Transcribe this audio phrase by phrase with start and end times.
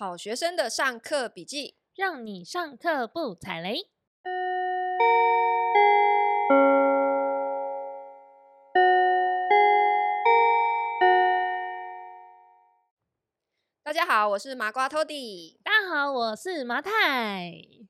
[0.00, 3.90] 好学生的上课笔记，让你上课不踩雷。
[13.82, 15.56] 大家好，我是麻瓜 Toddy。
[15.64, 17.87] 大家好，我是麻太。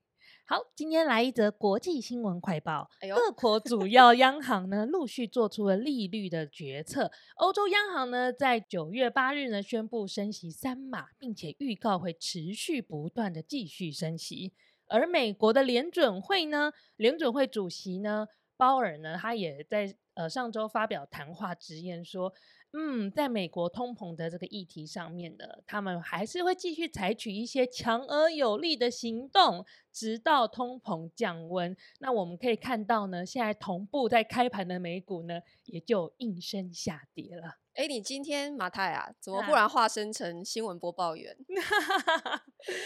[0.50, 2.88] 好，今天来一则国际新闻快报。
[3.00, 7.12] 哎，各国主要央行呢陆续做出了利率的决策。
[7.36, 14.54] 欧洲央行呢在九月八日呢宣布升息三码，并且预告会持续不断的继续升息。
[14.86, 18.26] 而美国的联准会呢，联准会主席呢
[18.56, 22.32] 鲍尔呢，他也在呃上周发表谈话直言说。
[22.72, 31.74] 嗯，在美国通膨的这个议题上面呢，他们还是会继续采取一些强而有力的行动，直到通膨降温。
[32.00, 37.58] 那我们可以看到呢，现在同步在开盘的美股呢，也就应声下跌了。
[37.72, 41.34] 哎，你今天马太啊，怎么忽然化身成新闻播报员？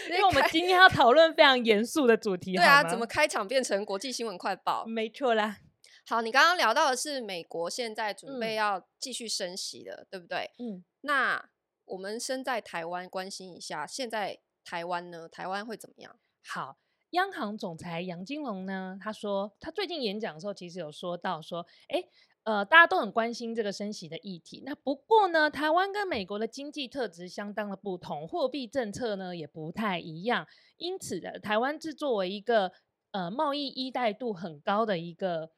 [0.09, 2.55] 因为我们今天要讨论非常严肃的主题。
[2.55, 4.85] 对啊，怎么开场变成国际新闻快报？
[4.85, 5.57] 没错啦。
[6.05, 10.51] 好，你刚刚聊到的是美国现在准备要继续升息的，嗯、对不对？
[10.59, 11.49] 嗯，那
[11.85, 15.29] 我们身在台湾，关心一下，现在台湾呢？
[15.29, 16.19] 台湾会怎么样？
[16.45, 16.77] 好，
[17.11, 18.97] 央行总裁杨金龙呢？
[19.01, 22.09] 他说，他最近演讲的时候，其实有说到说，诶，
[22.43, 24.61] 呃，大家都很关心这个升息的议题。
[24.65, 32.73] 那不过呢，台湾跟美国的经济特质相当的不同，货币政策呢也不太一样，因此的台湾是作为一个
[33.11, 35.51] 呃贸易依赖度很高的一个。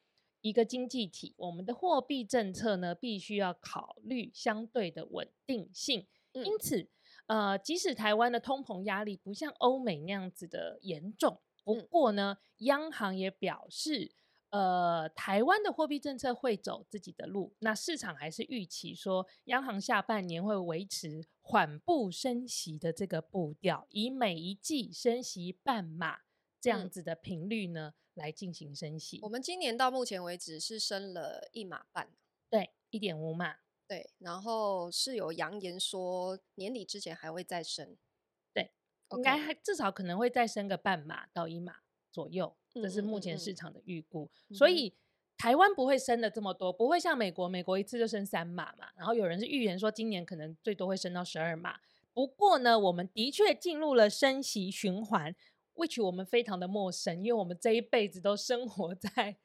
[0.46, 6.06] 一个经济体，我们的货币政策呢，必须要考虑相对的稳定性。
[6.32, 6.88] 因此，
[7.26, 14.12] 呃，即使台湾的通膨压力不像欧美那样子的严重，不过呢，央行也表示，
[14.50, 17.54] 呃，台湾的货币政策会走自己的路。
[17.60, 26.18] 那市场还是预期说，央行下半年会维持缓步升息的这个步调，以每一季升息半码
[26.60, 27.94] 这样子的频率呢。
[28.16, 29.20] 来进行升息。
[29.22, 32.10] 我们今年到目前为止是升了一码半，
[32.50, 33.56] 对，一点五码，
[33.86, 34.10] 对。
[34.18, 37.96] 然后是有扬言说年底之前还会再升，
[38.52, 38.70] 对
[39.08, 39.16] ，Okay.
[39.16, 41.76] 应该还至少可能会再升个半码到一码
[42.10, 44.24] 左右，这是目前市场的预估。
[44.24, 44.94] 嗯嗯嗯，所以
[45.36, 48.88] 台湾不会升的这么多，不会像美国，美国一次就升三码嘛。
[48.96, 51.78] 然后有人是预言说今年可能最多会升到十二码。
[52.14, 55.36] 不过呢，我们的确进入了升息循环。
[55.76, 59.36] Which 我们非常的陌生，因为我们这一辈子都生活 在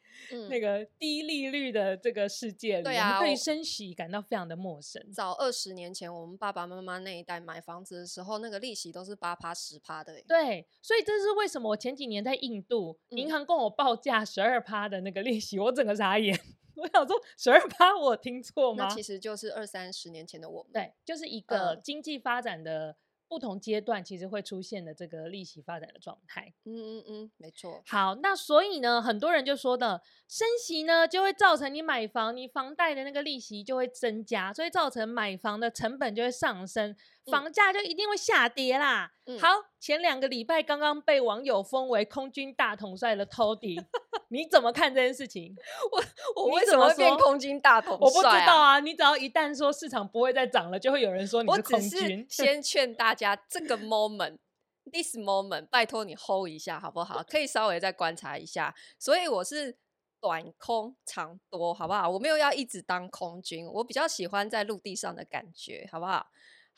[0.49, 5.01] 那个低利率的这个世界里，嗯、对啊，对升息感到非常的陌生。
[5.11, 10.21] 早二十年前，我们爸爸妈妈那一代买房子的时候，那个利息都是八趴十趴的。
[10.27, 16.37] 对，所以这是为什么我前几年在印度，银、嗯、行跟我报价十二趴的那个利息，我整个傻眼。
[16.75, 18.87] 我想说十二趴，我听错吗？
[18.87, 20.71] 那其实就是二三十年前的我们。
[20.73, 22.95] 对，就是一个经济发展的。
[23.31, 27.81] 不同阶段其实会出现的这个利息发展的状态，嗯嗯嗯，没错。
[27.87, 36.93] 好，那所以呢，很多人就说的升息呢，就会造成你买房，你房贷的那个利息就会增加，所以造成买房的成本就会上升。
[37.29, 39.11] 房价就一定会下跌啦。
[39.25, 39.47] 嗯、好，
[39.79, 43.83] 前两个礼拜刚刚被网友封为空军大统帅的 Toddy，
[44.29, 45.55] 你怎么看这件事情？
[45.91, 47.99] 我我为什么会变空军大统帅、啊？
[48.01, 48.79] 我不知道啊。
[48.79, 52.25] 你只要一旦说市场不会再涨了，就会有人说你是空军。
[52.27, 57.23] 先 劝大家，这个 moment，this moment，拜托你 hold 一下好不好？
[57.23, 58.73] 可以稍微再观察一下。
[58.97, 59.77] 所以我是
[60.19, 62.09] 短空长多，好不好？
[62.09, 66.27] 我没有要一直当空军，我比较喜欢在陆地上的感觉，好不好？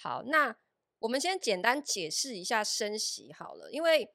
[0.04, 0.54] 好，那
[1.00, 4.14] 我们先简单解释一下升息好了，因为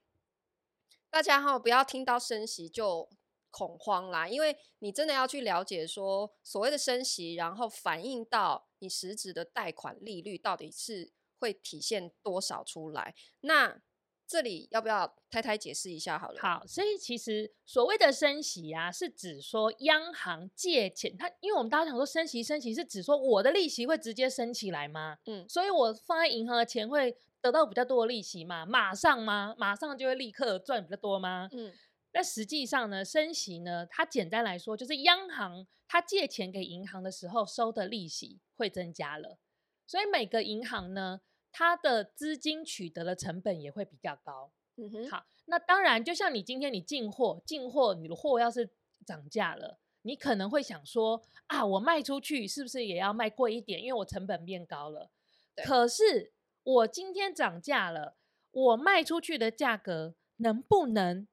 [1.09, 3.09] 大家哈不要听到升息就
[3.51, 13.81] 恐慌啦，因为你真的要去了解说所谓的升息，然后反映到你实质的贷款利率到底是会体现多少出来，那。
[14.29, 16.39] 这里要不要太太解释一下好了？
[16.39, 25.17] 好，所以其实所谓的升息啊，是指说央行借钱，它因为我们大家想说升息升息是指说我的利息会直接升起来吗？
[25.25, 28.67] 嗯，所以我放在银行的钱会得到比较多的利息吗？
[28.67, 29.55] 马上吗？
[29.57, 31.49] 马上就会立刻赚比较多吗？
[31.53, 31.73] 嗯，
[32.13, 39.39] 但实际上呢，升息呢，它简单来说就是央行它借钱给银行的时候收的利息会增加了，
[39.87, 41.23] 所以每个银行呢。
[41.59, 44.53] 它的资金取得的成本也会比较高。
[44.77, 48.71] 嗯哼，好，那当然，就像你今天你进货，进货你的货要是
[49.05, 53.83] 涨价了，你可能会想说啊，我卖出去是不是也要卖贵一点？
[53.83, 55.11] 因为我成本变高了。
[55.57, 55.65] 对。
[55.65, 56.33] 可是
[56.63, 58.17] 我今天涨价了，
[58.53, 61.27] 我卖出去的价格能不能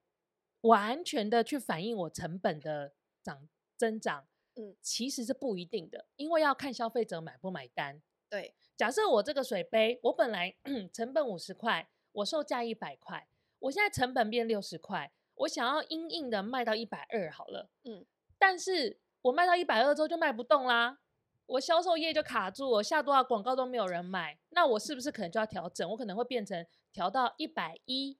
[0.62, 4.26] 完全的去反映我成本的涨增长？
[4.56, 8.02] 嗯，其实是不一定的，因为要看消费者买不买单。
[8.28, 8.56] 对。
[8.76, 10.56] 假设我这个水杯，我本来
[10.92, 13.28] 成本五十块，我售价一百块，
[13.60, 18.06] 我现在成本变六十块，我想要硬硬的卖到一百二好了，嗯，
[18.38, 21.00] 但是我卖到一百二之后就卖不动啦，
[21.46, 25.90] 我销售业就卡住，我下多少广告都没有人买，那我是不是可能就要调整？
[25.92, 28.18] 我可能会变成调到一百一。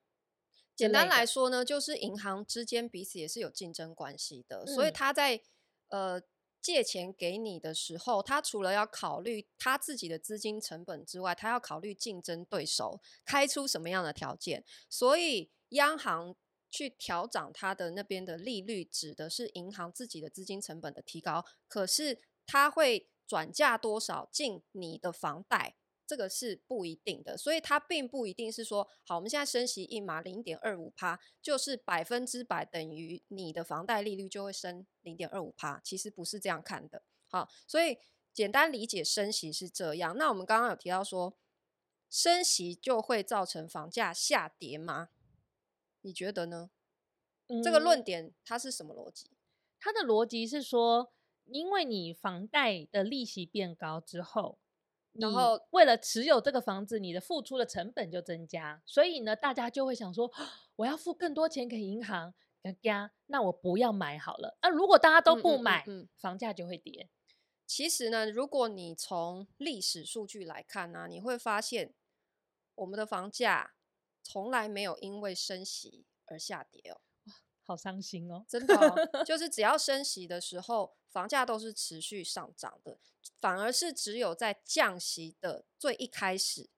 [0.76, 5.42] 简单来说呢，就是银行之间彼此也是有竞争关系的，嗯、所以他在
[5.88, 6.22] 呃
[6.66, 14.66] 借钱给你的时候，他除了要考虑他自己的资金成本之外，他要考虑竞争对手开出什么样的条件。
[14.90, 16.36] 所以央行
[16.72, 25.76] 去调涨他的那边的利率，指的是银行自己的资金成本的提高，可是他会转嫁多少进你的房贷？
[26.08, 37.02] 这个是不一定的，所以它并不一定是说，好，我们现在升息一码零点二五趴，就是百分之百等于你的房贷利率就会升零点二五趴，其实不是这样看的。
[37.28, 37.98] 好，所以
[38.34, 40.16] 简单理解升息是这样。
[40.16, 41.36] 那我们刚刚有提到说，
[42.10, 45.10] 升息就会造成房价下跌吗？
[46.02, 46.70] 你觉得呢？
[47.48, 49.32] 嗯，这个论点它是什么逻辑？
[49.80, 51.12] 它的逻辑是说，
[51.46, 54.60] 因为你房贷的利息变高之后。
[55.20, 60.32] 然后为了持有这个房子，你的付出的成本就增加，所以呢，大家就会想说，
[60.76, 62.34] 我要付更多钱给银行，
[62.82, 64.58] 加那我不要买好了。
[64.62, 67.10] 那如果大家都不买，嗯嗯嗯嗯、房价就会跌。
[67.66, 71.94] 其实呢，如果你从历史数据来看呢、啊，你会发现
[72.76, 73.74] 我们的房价
[74.22, 77.02] 从来没有因为升息而下跌哦。
[77.66, 80.96] 哇，好伤心哦，真的、哦，就 是只要升息的时候。
[81.16, 82.98] 房价都是持续上涨的，
[83.40, 86.70] 反而是只有在降息的最一开始，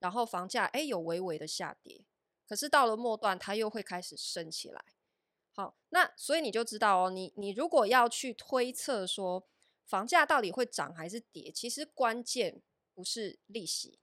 [0.00, 2.04] 然后房价诶有微微的下跌，
[2.44, 4.84] 可是到了末段它又会开始升起来。
[5.52, 9.46] 好，那所以你就知道哦，你你如果要去推测说
[9.86, 12.60] 房价到底会涨还是跌，其实关键
[12.94, 14.00] 不是利息，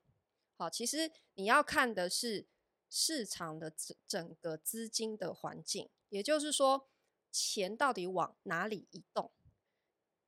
[0.55, 2.47] 好，其实你要看的是
[2.93, 6.89] 市场的整整个资金的环境，也就是说
[7.31, 9.31] 钱到底往哪里移动。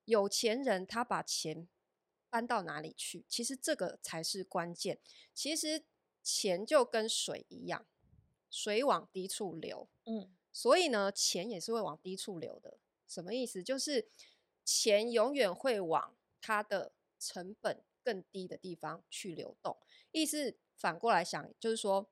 [0.05, 1.67] 有钱人他把钱
[2.29, 3.25] 搬到哪里去？
[3.27, 4.97] 其实这个才是关键。
[5.33, 5.83] 其实
[6.21, 7.85] 钱就跟水一样，
[8.49, 12.79] 水往低处流，嗯，所以呢，钱也是会往低处流的。
[13.05, 13.61] 什么意思？
[13.61, 14.09] 就是
[14.63, 19.77] 钱永远会往它的成本更低的地方去流动。
[20.11, 22.09] 意思反过来想，就是说，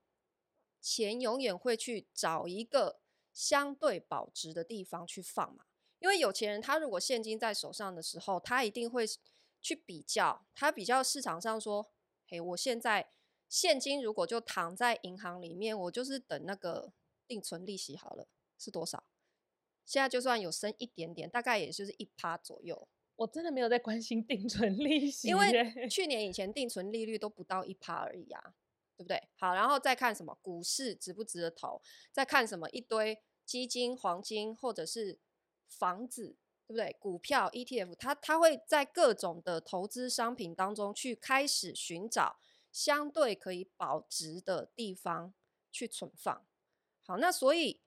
[0.81, 2.99] 钱永远会去找一个
[3.31, 5.65] 相对保值的地方去放嘛。
[5.99, 9.05] 因为有钱人，他如果现金在手上的时候，他一定会
[9.61, 11.91] 去比较，他比较市场上说，
[12.27, 13.07] 嘿，我现在
[13.47, 16.91] 现金如果就躺在银行里面，我就是等那个
[17.27, 18.27] 定存利息好了，
[18.57, 19.03] 是多少？
[19.85, 22.87] 现在就算有升一点点，大概也就是一趴左右。
[23.17, 28.55] 我真的没有在关心定存 利息，因为去年以前定存利率都不到一趴而已啊，
[29.01, 29.29] 对不对？
[29.35, 31.81] 好，然后再看什么股市值不值得投，
[32.11, 35.19] 再看什么一堆基金、黄金或者是。
[35.73, 36.35] 房子
[36.67, 36.97] 对不对？
[36.99, 42.41] 股票、ETF，它它会在各种的投资商品当中去开始寻找
[42.73, 45.33] 相对可以保值的地方
[45.71, 46.45] 去存放。
[47.05, 47.79] 好，那所以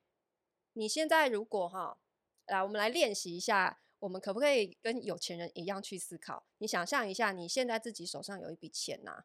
[0.72, 1.99] 你现在如果哈，
[2.46, 6.46] 来我们来练习一下，我们可不可以跟有钱人一样去思考？
[6.56, 9.25] 你想象一下，你现在自己手上有一笔钱呐、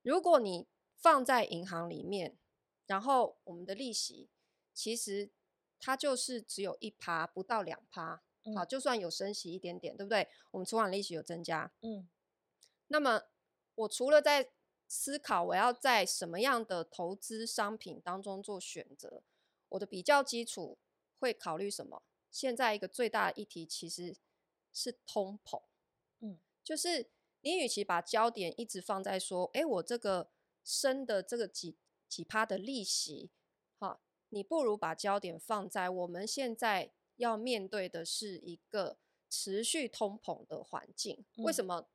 [0.00, 0.66] 如果你
[1.02, 2.38] 放在银行里面，
[2.86, 4.30] 然后我们的利息
[4.72, 5.30] 其实。
[5.84, 8.22] 它就是只有一趴，不到两趴，
[8.54, 10.28] 好，就算有升息一点点，对不对？
[10.52, 12.08] 我们存款利息有增加，嗯，
[12.86, 13.24] 那么
[13.74, 14.52] 我除了在
[14.86, 19.24] 思考我要在什么样的投资商品当中做选择，
[19.70, 20.78] 我的比较基础
[21.18, 22.04] 会考虑什么？
[22.30, 24.14] 现在一个最大的议题其实
[24.72, 25.64] 是通膨，
[26.20, 27.10] 嗯，就是
[27.40, 30.30] 你与其把焦点一直放在说，哎，我这个
[30.64, 31.76] 升的这个几
[32.08, 33.30] 几趴的利息，
[33.78, 34.00] 哈。
[34.34, 38.96] 你不如把焦点放在我们现在要面对的是一个
[39.28, 41.24] 持续通膨的环境。
[41.36, 41.86] 为什么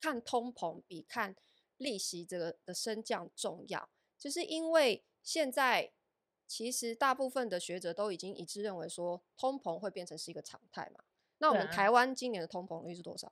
[0.00, 1.36] 看通膨比看
[1.76, 3.90] 利息这个的升降重要？
[4.18, 5.92] 就是因为现在
[6.46, 11.04] 其实大部分的学者都已经一致认为说，通膨会变成是一个常态嘛。
[11.36, 13.30] 那我们台湾今年的通膨率是多少？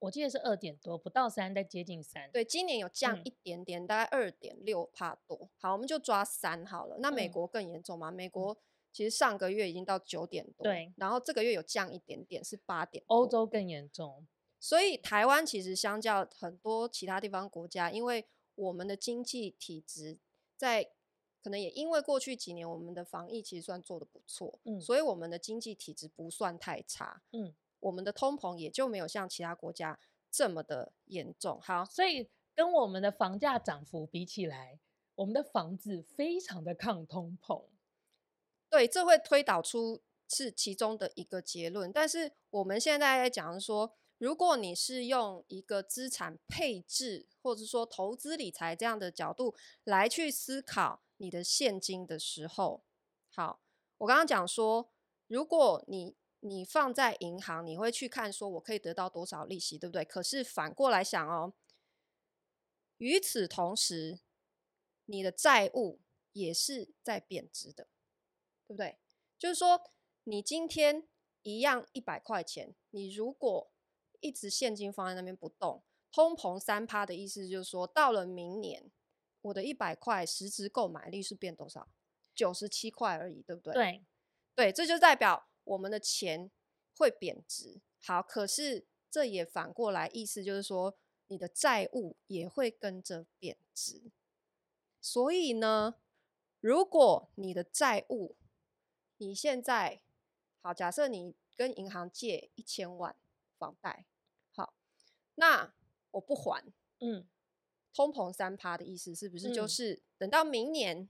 [0.00, 2.30] 我记得是二点多，不到三，在接近三。
[2.32, 5.50] 对，今年有降一点点，嗯、大概二点六帕多。
[5.58, 6.96] 好，我们就抓三好了。
[6.98, 8.10] 那美国更严重吗？
[8.10, 8.56] 嗯、美国
[8.92, 10.92] 其实上个月已经到九点多，对。
[10.96, 13.04] 然后这个月有降一点点，是八点。
[13.08, 14.26] 欧洲更严重。
[14.58, 20.18] 所以台湾其实相较很多其他地方国家，因为我们的经济体质
[20.56, 20.90] 在
[21.42, 27.54] 可能也因为过去几年我们的防疫其实算做的不错，嗯，所以我们的经济体质不算太差，嗯。
[27.80, 29.98] 我们的通膨也就没有像其他国家
[30.30, 31.60] 这么的严重。
[31.60, 34.78] 好，所以跟我们的房价涨幅比起来，
[35.16, 37.64] 我们的房子非常的抗通膨。
[38.68, 41.92] 对，这会推导出是其中的一个结论。
[41.92, 52.84] 但是我们现在在讲说，如果你是用一个资产配置或者说投资理财这样的角度来去思考你的现金的时候，
[53.32, 53.60] 好，
[53.98, 54.90] 我刚刚讲说，
[55.26, 60.04] 如果你你放在银行，你会去看说我可以得到多少利息，对不对？
[60.04, 61.54] 可是反过来想哦，
[62.98, 64.20] 与此同时，
[65.06, 66.00] 你的债务
[66.32, 67.88] 也是在贬值的。
[68.66, 69.00] 对不对？
[69.36, 69.90] 就是说，
[70.22, 71.08] 你今天
[71.42, 73.72] 一样一百块钱，你如果
[74.20, 75.82] 一直现金放在那边不动，
[76.12, 78.92] 通膨三趴的意思就是说，到了明年，
[79.40, 81.88] 我的一百块实质购买力是变多少？
[82.32, 83.74] 九十七块而已，对不对？
[83.74, 84.04] 对，
[84.54, 86.50] 对，这就代表我们的钱
[86.96, 87.80] 会贬值。
[88.02, 90.96] 好，可是这也反过来意思就是说，
[91.28, 94.10] 你的债务也会跟着贬值。
[95.00, 95.94] 所以呢，
[96.60, 98.36] 如果你的债务
[99.18, 100.02] 你现在
[100.60, 103.14] 好，假设你跟银行借一千万
[103.56, 104.06] 房贷，
[104.52, 104.74] 好，
[105.36, 105.72] 那
[106.10, 106.64] 我不还，
[106.98, 107.28] 嗯，
[107.94, 111.08] 通膨三趴的意思是不是就是等到明年，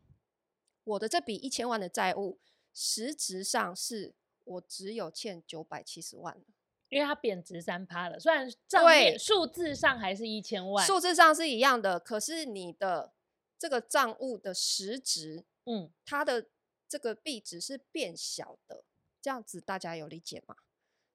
[0.85, 2.39] 我的这笔一千万的债务，
[2.75, 6.45] 实质上是我只有欠九百七十万了，
[6.89, 13.13] 因为它贬值三趴了，虽然账面数字上还是一千万，数字上是一样的，可是你的
[13.59, 16.47] 这个账务的实值，嗯，它的。
[16.91, 18.83] 这个币值是变小的，
[19.23, 20.57] 这样子大家有理解吗？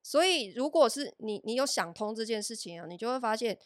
[0.02, 3.60] 所以，如果是你，你有想通这件事情啊，你就会发现，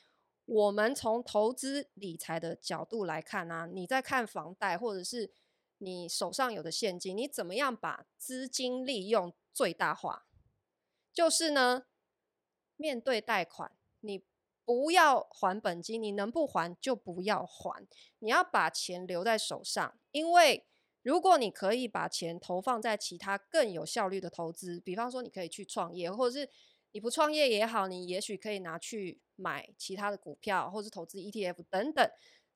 [0.45, 5.31] 我们从投资理财的角度来看啊，你在看房贷或者是
[5.79, 10.27] 你手上有的现金，你怎么样把资金利用最大化？
[11.11, 11.87] 就是呢，
[12.77, 13.71] 面对贷款，
[14.01, 14.23] 你
[14.63, 17.87] 不要还本金，你能不还就不要还，
[18.19, 20.65] 你要把钱留在手上，因为。
[21.01, 26.49] 如果你可以把钱投放在其他更有效率的投资，比方说你可以去创业，或者是
[26.91, 32.11] 你不创业也好，你也许可以拿去买其他的股票，或是投资 ETF 等等。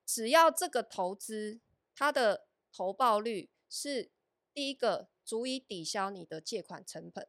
[0.05, 1.61] 只要这个投资
[1.95, 4.09] 它的投报率是
[4.53, 7.27] 第一个足以抵消你的借款成本，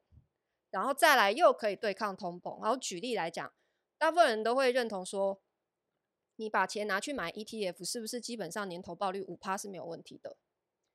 [0.70, 2.60] 然后再来又可以对抗通膨。
[2.62, 3.52] 然后举例来讲，
[3.98, 5.40] 大部分人都会认同说，
[6.36, 10.36] 你把钱拿去买 ETF，是不是基本上年投报率五趴是没有问题的？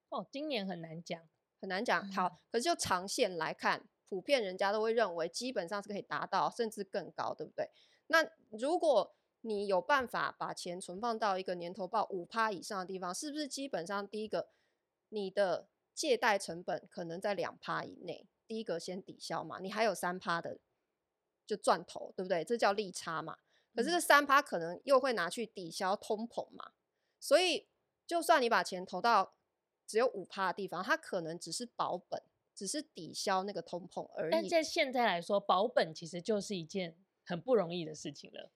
[0.10, 1.30] 哦，今年很难讲，
[1.62, 2.12] 很难讲。
[2.12, 7.70] 好，可是就长线来看，普遍人家都会认为基本上是可以达到，甚至更高，对不对？
[8.08, 14.50] 那如果你有办法把钱存放到一个年投报五趴以上的地方，是不是基本上第一个
[15.10, 18.28] 你的借贷成本可能在两趴以内？
[18.48, 20.58] 第一个先抵消嘛，你还有三趴的
[21.46, 22.44] 就赚头，对不对？
[22.44, 23.38] 这叫利差嘛。
[23.76, 26.72] 可是这三趴可能又会拿去抵消通膨嘛，
[27.20, 27.68] 所以
[28.08, 29.36] 就算你把钱投到
[29.86, 32.22] 只有五趴的地方，它可能只是保本，
[32.56, 34.32] 只是抵消那个通膨而已。
[34.32, 38.50] 但在现在来说，保本其实就是一件很不容易的事情了。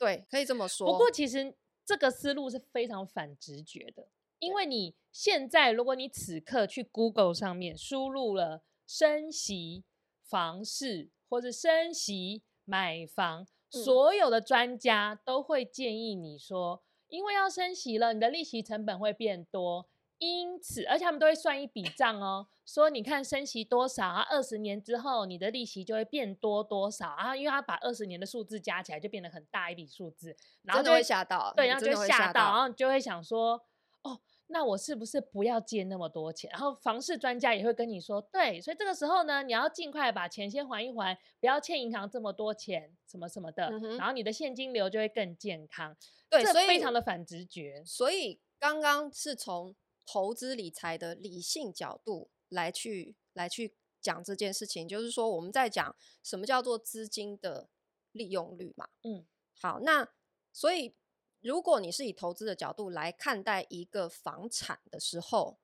[0.00, 0.90] 对，可以这么说。
[0.90, 1.54] 不过，其实
[1.84, 9.84] 这个思路是非常反直觉的，因为你现在，如果你此刻去 Google 上面输入了“升息
[10.24, 19.86] 房市”或者“升息买房”，嗯，所有的专家都会建议你说，因为要升息了，你的利息成本会变多。
[20.16, 33.60] 因此，而且他们都会算一笔账哦，说你看升息多少啊，二十年之后你的利息就会变多多少啊，因为他把二十年的数字加起来就变得很大一笔数字，然后就会吓到，对，然后就吓到，然后就会想说，
[34.02, 36.48] 哦，那我是不是不要借那么多钱？
[36.52, 45.96] 然后房市专家也会跟你说，对，所以这个时候呢，你要尽快把钱先还一还，不要欠银行这么多钱，什么什么的，嗯、然后你的现金流就会更健康。
[46.28, 47.82] 对，所以非常的反直觉。
[47.84, 49.74] 所以刚刚是从。
[50.12, 57.68] 投资理财的理性角度来去来去讲这件事情，就是说我们在讲什么叫做资金的
[58.12, 58.88] 利用率嘛。
[59.02, 59.26] 嗯，
[59.60, 60.08] 好，那
[60.52, 60.94] 所以
[61.40, 65.58] 如果你是以投资的角度来看待一个房产的时候，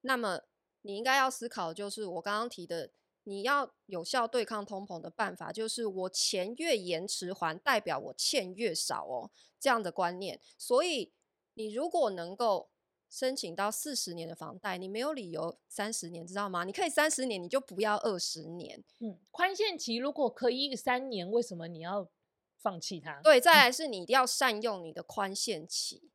[0.00, 0.42] 那么
[0.82, 2.90] 你应该要思考，就是我刚刚提的，
[3.24, 10.40] 你要有效对抗通膨的办法，就是我钱越延迟还，代表我欠越少哦，这样的观念。
[10.56, 11.12] 所以
[11.54, 12.70] 你如果能够
[13.10, 16.62] 申请到四十年的房贷，你没有理由三十年，知道吗？
[16.62, 18.84] 你可以三十年，你就不要二十年。
[19.00, 22.08] 嗯，宽限期如果可以三年，为什么你要
[22.56, 23.20] 放弃它？
[23.22, 26.10] 对，再来是你一定要善用你的宽限期，嗯，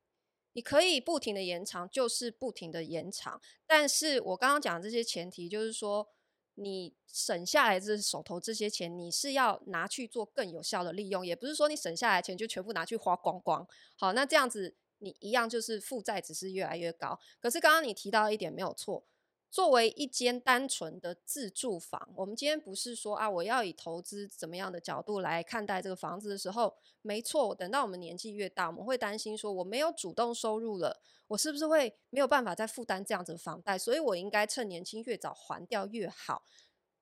[0.54, 3.40] 你可以不停的延长，就是不停的延长。
[3.66, 6.08] 但是我刚刚讲的这些前提，就是说
[6.54, 13.68] 你省下来这手头这些钱，你是要拿去做更有效的利用，也不是说你省下来钱就全部拿去花光光。
[13.96, 17.18] 好，那这样子你一样就是负债只是越来越高。
[17.40, 19.04] 可是刚刚你提到一点没有错。
[19.48, 27.54] 作为一间单纯的自住房，我们今天不是说啊，我要以投资怎么样的角度来看待这个房子的时候，没错。
[27.54, 33.78] 等到我们年纪越大，我们会担心说，我没有主动收入了，我是不是会没有办法再负担这样子的房贷？
[33.78, 36.42] 所以我应该趁年轻越早还掉越好。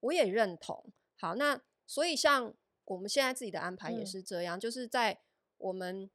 [0.00, 0.92] 我也认同。
[1.16, 5.18] 好，那所以像我们现在自己的安排也是这样，嗯、就是在
[5.56, 6.08] 我们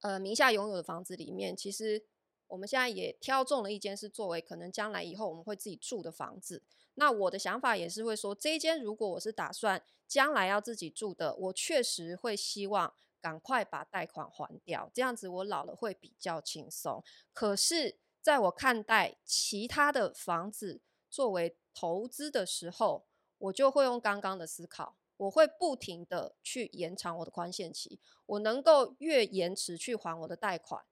[0.00, 2.06] 呃名下拥有的房子里面，其实。
[2.48, 6.62] 我们现在也挑中了一间是作为可能将来以后我们会自己住的房子。
[6.94, 17.02] 那我的想法也是会说，这一间如果我是打算将来要自己住的，我确实会希望赶快把贷款还掉，这样子我老了会比较轻松。
[17.32, 23.06] 可是，在我看待其他的房子作为投资的时候，
[23.38, 30.84] 我就会用刚刚的思考，我会不停的去延长我的宽限期，我能够越延迟去还我的贷款。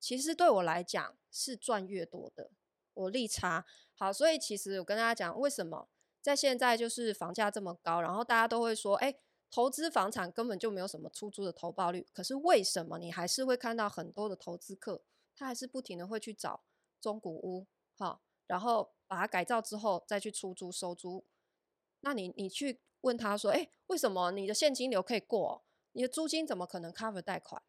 [0.00, 2.50] 其实对我来讲是赚越多的，
[2.94, 5.88] 我利差好，所以其实我跟大家讲，为什么
[6.20, 9.16] 在现在就是房价这么高，然后大家都会说，哎，
[9.50, 15.02] 投资房产根本就没有什么出租的投报率，可是为什么你还是会看到很多的投资客，
[15.34, 16.62] 他还是不停的会去找
[17.00, 17.66] 中古屋，
[17.96, 21.24] 好，然后把它改造之后再去出租收租，
[22.00, 25.62] 那你你去问他说，哎，为什么你的现金流可以过，
[25.92, 27.62] 你的租金怎么可能 cover 贷款？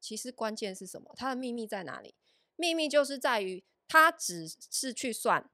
[0.00, 1.12] 其实关键是什么？
[1.16, 2.14] 它的秘密在哪里？
[2.56, 5.50] 秘密就是在于，他只是去算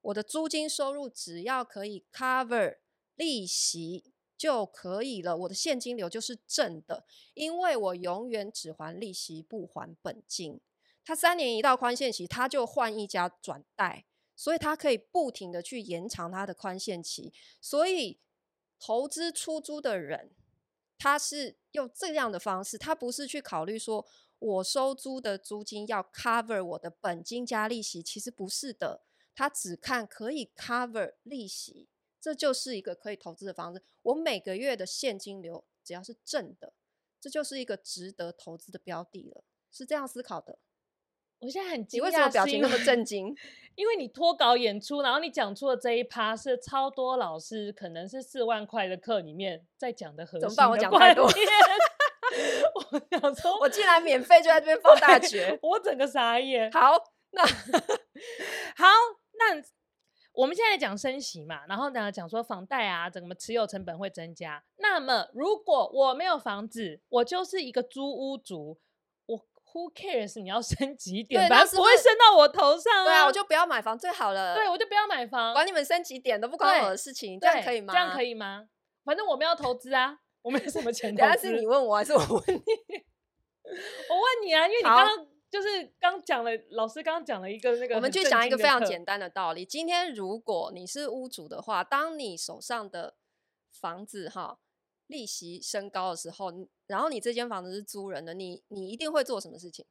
[0.00, 2.78] 我的租金收入，只要可以 cover
[3.16, 5.36] 利息就可以了。
[5.36, 10.60] 我的现金流就是正的，因为我永远只还利息不还本金。
[11.04, 14.04] 他三年一到宽限期，他就换一家转贷，
[14.36, 17.32] 所以他可以不停的去延长他的宽限期。
[17.60, 18.20] 所以
[18.78, 20.30] 投资出租的人。
[21.00, 24.04] 他是用这样的方式，他不是去考虑说，
[24.40, 31.88] 我收租的租金要 cover 我的本金加利息，其实不是的，他只看可以 cover 利息，
[32.20, 33.80] 这就是一个可以投资的方式。
[34.02, 36.72] 我每个月的现金流只要是正的，
[37.20, 40.58] 这就是一个值得投资的标的了，是这样思考的。
[41.40, 43.34] 我现在很惊讶，你为什么表情那么震惊？
[43.76, 50.48] 因为你脱稿演出，然后你讲出的这一趴是超多老师可能是四万块的课里面在讲的核心的。
[50.48, 50.70] 怎么办？
[50.70, 51.26] 我讲太多。
[52.74, 56.70] 我想说，我竟然免费就在这边放大绝， 我整个傻眼。
[56.72, 56.92] 好，
[57.30, 58.86] 那好，
[59.38, 59.62] 那
[60.32, 64.64] 我们现在讲升息嘛，然后呢讲说房贷啊，怎么持有成本会增加。
[64.78, 68.80] 那么如果我没有房子，我就是一个租屋族。
[69.72, 70.40] Who cares？
[70.40, 71.48] 你要升几点？
[71.48, 73.04] 反正不会升到我头上啊！
[73.04, 74.54] 对啊，我就不要买房最好了。
[74.54, 77.38] 对，我就不要买房，管你们升几点都不关我的事情。
[77.38, 77.92] 这样可以吗？
[77.92, 78.68] 这样可以吗？
[79.04, 81.20] 反正我们要投资啊，我没什么钱投资。
[81.22, 82.62] 等下是你问我还是我问你？
[84.08, 89.66] 我问你啊，因为你刚刚就是刚讲了，老师刚刚讲了一个那个，我们就讲一个非常简单的道理。
[89.66, 93.14] 今天如果你是屋主的话，当你手上的
[93.70, 94.58] 房子哈。
[95.08, 96.52] 利息升高的时候，
[96.86, 99.84] 然后你这间房子是租人的，你你一定会做什么事情？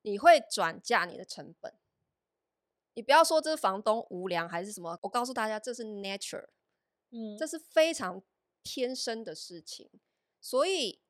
[0.00, 1.74] 你会转嫁你的成本。
[2.94, 6.48] 你不要说这是房东无良还是什么，我告诉大家这是 nature，
[7.10, 8.22] 嗯，这是非常
[8.62, 9.90] 天生的事情。
[10.40, 11.00] 所以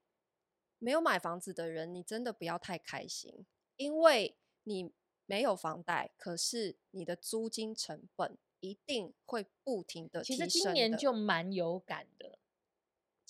[0.79, 4.93] 没有买房子的人，你真的不要太开心，因为你
[5.27, 10.51] 没有房贷，可是你的租金成本一定会不停的提升的。
[10.51, 12.39] 其实今年就蛮有感的。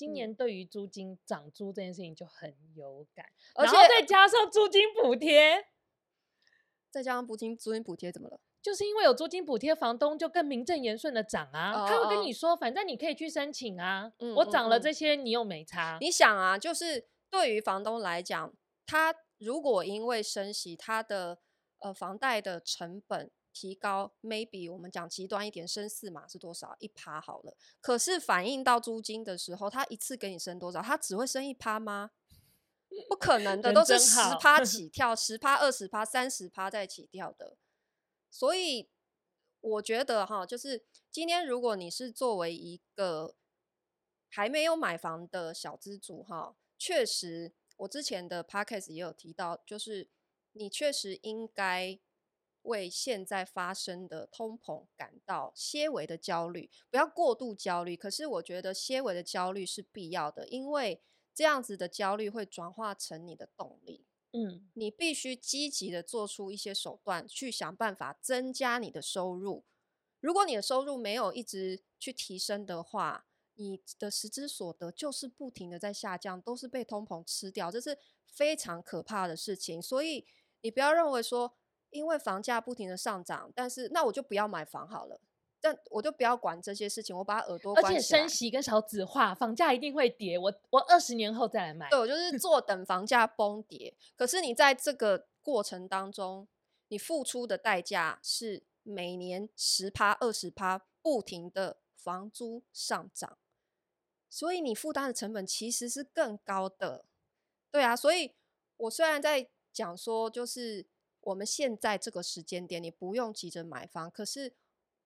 [0.02, 5.64] 今年对于租金涨租这件事情就很有感，而且再加上租金补贴，
[6.90, 8.40] 再加上租金租金补贴怎么了？
[8.60, 11.86] 就是因为有租金补贴，房东就更名正言顺的涨啊。
[11.86, 14.12] 他会跟你说，反正你可以去申请啊。
[14.34, 15.98] 我涨了这些，你又没差。
[16.00, 18.52] 你想啊，就是对于房东来讲，
[18.84, 21.38] 他如果因为升息，他的
[21.78, 23.30] 呃房贷的成本。
[23.52, 26.74] 提高，maybe 我们讲极端一点，升四码是多少？
[26.80, 27.56] 一趴好了。
[27.80, 30.80] 可是反映到租金的时候，他一次给你升多少？
[30.80, 32.10] 他只会升一趴吗？
[33.08, 37.56] 不可能的，都是十趴 起跳，十趴、二十趴、三十趴再起跳的。
[38.30, 38.90] 所以
[39.60, 43.34] 我觉得哈，就是今天如果你是作为一个
[44.28, 50.08] 还没有买房的小资主哈，确实我之前的 podcast 也有提到，就是
[50.52, 52.00] 你确实应该。
[52.62, 57.96] 为现在发生的通膨感到些微的焦虑，不要过度焦虑。
[57.96, 61.00] 可是我觉得些微的焦虑是必要的，因为
[61.34, 64.06] 这样子的焦虑会转化成你的动力。
[64.32, 69.64] 嗯，你必须积极的做出一些手段，去想办法增加你的收入，
[70.20, 79.82] 如果你的收入没有一直去提升的话，你的实质所得就是不停的在下降，都是被通膨吃掉，这是非常可怕的事情。
[79.82, 80.24] 所以
[80.62, 81.52] 你不要认为说，
[81.92, 85.20] 因为房价不停的上涨，但是那我就不要买房好了，
[85.60, 87.72] 但我就不要管这些事情，我把耳朵。
[87.76, 90.36] 而且升息跟少子化，房价一定会跌。
[90.36, 91.88] 我我二十年后再来买。
[91.88, 93.94] 对，我就是坐等房价崩跌。
[94.16, 96.48] 可是你在这个过程当中，
[96.88, 103.38] 你付出的代价是每年十趴、二十趴不停的房租上涨。
[104.28, 107.04] 所以你负担的成本其实是更高的，
[107.70, 107.94] 对啊。
[107.94, 108.34] 所以
[108.78, 110.86] 我虽然在讲说，就是
[111.22, 114.54] 我们现在这个时间点，你不用急着买房，可是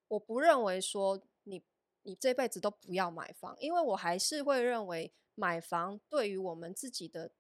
[0.09, 1.63] 我不认为说你
[2.03, 7.31] 你这辈子都不要买房，因为我还是会认为买房对于我们自己的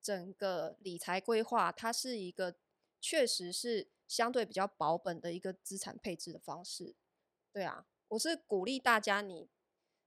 [0.00, 2.56] 整个理财规划，它是一个
[3.00, 6.94] 确实是相对比较保本的一个资产配置的方式，
[7.52, 7.86] 对啊。
[8.08, 9.48] 我是鼓励大家你。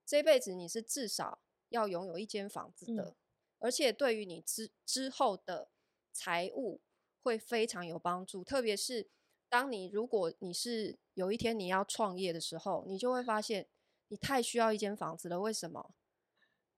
[0.05, 3.15] 这辈子你是至少要拥有一间房子的，嗯、
[3.59, 5.69] 而且对于你之之后的
[6.13, 6.79] 财务
[7.27, 8.43] 会非常有帮助。
[8.43, 9.09] 特别是
[9.49, 13.67] 当你如果你是有一天你要创业的时候，你就会发现
[14.07, 15.39] 你太需要一间房子了。
[15.39, 15.91] 为什么？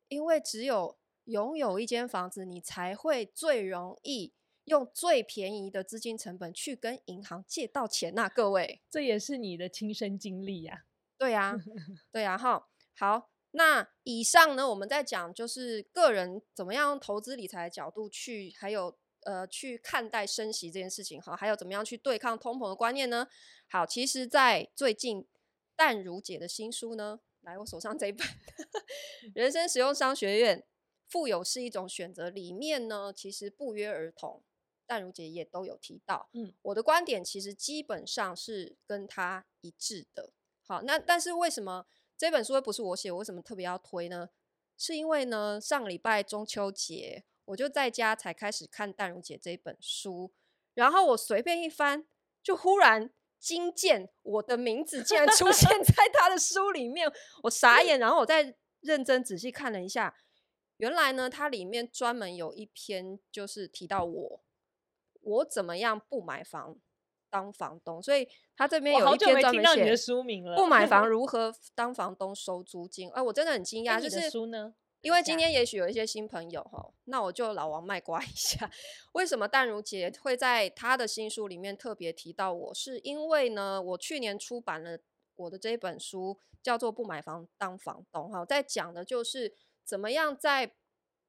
[0.07, 4.33] 因为只有拥有一间房子，你才会最容易
[4.63, 8.29] 用最便宜的资金成本去跟银行借到钱呐、啊。
[8.29, 10.85] 各位，这也是你的亲身经历呀、啊。
[11.17, 11.55] 对呀，
[12.11, 12.67] 对呀，哈。
[12.95, 18.97] 好，那以上呢，我们在讲就是个人怎么样用投资理财的角度去，还有
[19.29, 23.27] 呃去看待升息这件事情，好，还有怎么样去对抗通膨的观念呢？
[23.67, 25.27] 好，其实，在最近
[25.75, 28.25] 淡如姐的新书呢，来我手上这一本
[29.35, 30.59] 《人生实用商学院》，
[31.07, 34.41] 富有是一种选择，里面呢，其实不约而同，
[34.87, 40.31] 淡如姐也都有提到，嗯，我的观点其实基本上是跟她一致的。
[40.63, 41.85] 好，那但是为什么？
[42.17, 44.29] 这本书又不是我写，我为什么特别要推呢？
[44.77, 50.31] 是因为呢，上个礼拜中秋节，我就在家才开始看淡如姐这本书，
[50.73, 52.05] 然后我随便一翻，
[52.41, 57.11] 就忽然惊见我的名字竟然出现 在他的书里面，
[57.43, 60.15] 我傻眼， 然后我再认真仔细看了一下，
[60.77, 64.43] 原来呢，它里面专门有一篇就是提到我，
[65.21, 66.79] 我怎么样不买房。
[67.31, 69.63] 当房东，所以他这边有一篇专门
[69.95, 69.95] 写
[70.55, 73.07] 不买房 如何当房东收租金。
[73.11, 74.73] 哎，我真的很惊讶，就是书呢？
[75.01, 78.69] 因为今天也许有一些新朋友哈，那我就老王卖瓜一下，
[79.13, 82.73] 为什么淡如姐会在她的新书里面特别提到我？
[82.73, 84.99] 是因为呢，我去年出版了
[85.35, 90.75] 我的这一本书，叫做《不买房当房东》哈，在讲的就是怎么样在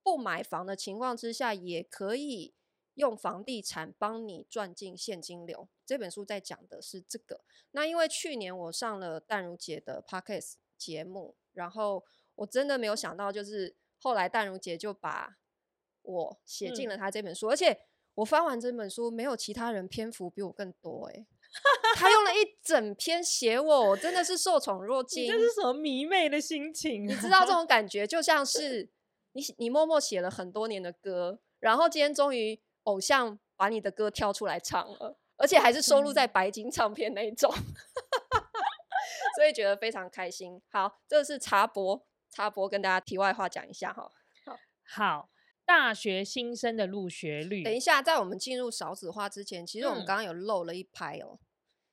[0.02, 2.54] 不买房的情况之下也可以。
[2.94, 7.40] 用房地产帮你赚进现金流，这本书在讲的是这个。
[7.70, 12.04] 那因为去年我上了淡如姐的 Podcast 节目，然后
[12.40, 15.36] 我真的没有想到，就是后来淡如姐就把
[16.02, 17.78] 我写进了她这本书，嗯、而且
[18.14, 21.26] 我翻完这本书，没有其他人篇幅比我更多哎、欸，
[21.96, 25.26] 他用了一整篇写我，我真的是受宠若惊。
[25.26, 27.14] 这是什么迷妹的心情、啊？
[27.14, 28.90] 你知道这种感觉，就像是
[29.32, 32.60] 你你默默写了很多年的歌，然后今天终于。
[32.84, 37.52] 偶像把你的歌挑出来唱了，而且还是收录在白金唱片那一种，
[39.36, 40.60] 所以觉得非常开心。
[40.70, 44.10] 好，这是插播，插播跟大家题外话讲一下哈。
[44.44, 45.30] 好，好，
[45.64, 47.62] 大学新生的入学率。
[47.62, 51.44] 等一下，在我们进入少子化之前，其实我们刚刚有漏了一拍哦，嗯、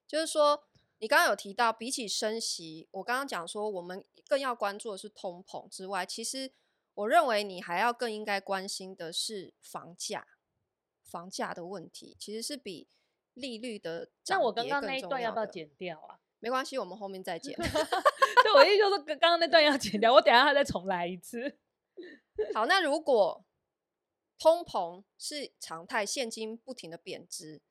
[0.07, 0.63] 就是说
[0.99, 6.53] 你刚刚有提到，比起升息，我刚刚讲说我们更要关注的是通膨之外，其实
[6.93, 10.27] 我认为你还要更应该关心的是房价。
[11.03, 12.89] 房价的问题其实是比
[13.33, 14.09] 利率的。
[14.27, 16.16] 那我刚刚那一段要不要剪掉啊？
[16.39, 17.55] 没关系，我们后面再剪。
[18.43, 21.57] 对，我意思就是刚刚那段要剪掉，我等一下再重来一次。
[22.53, 23.43] 好，那如果
[24.37, 27.61] 通膨是常态，现金不停的贬值，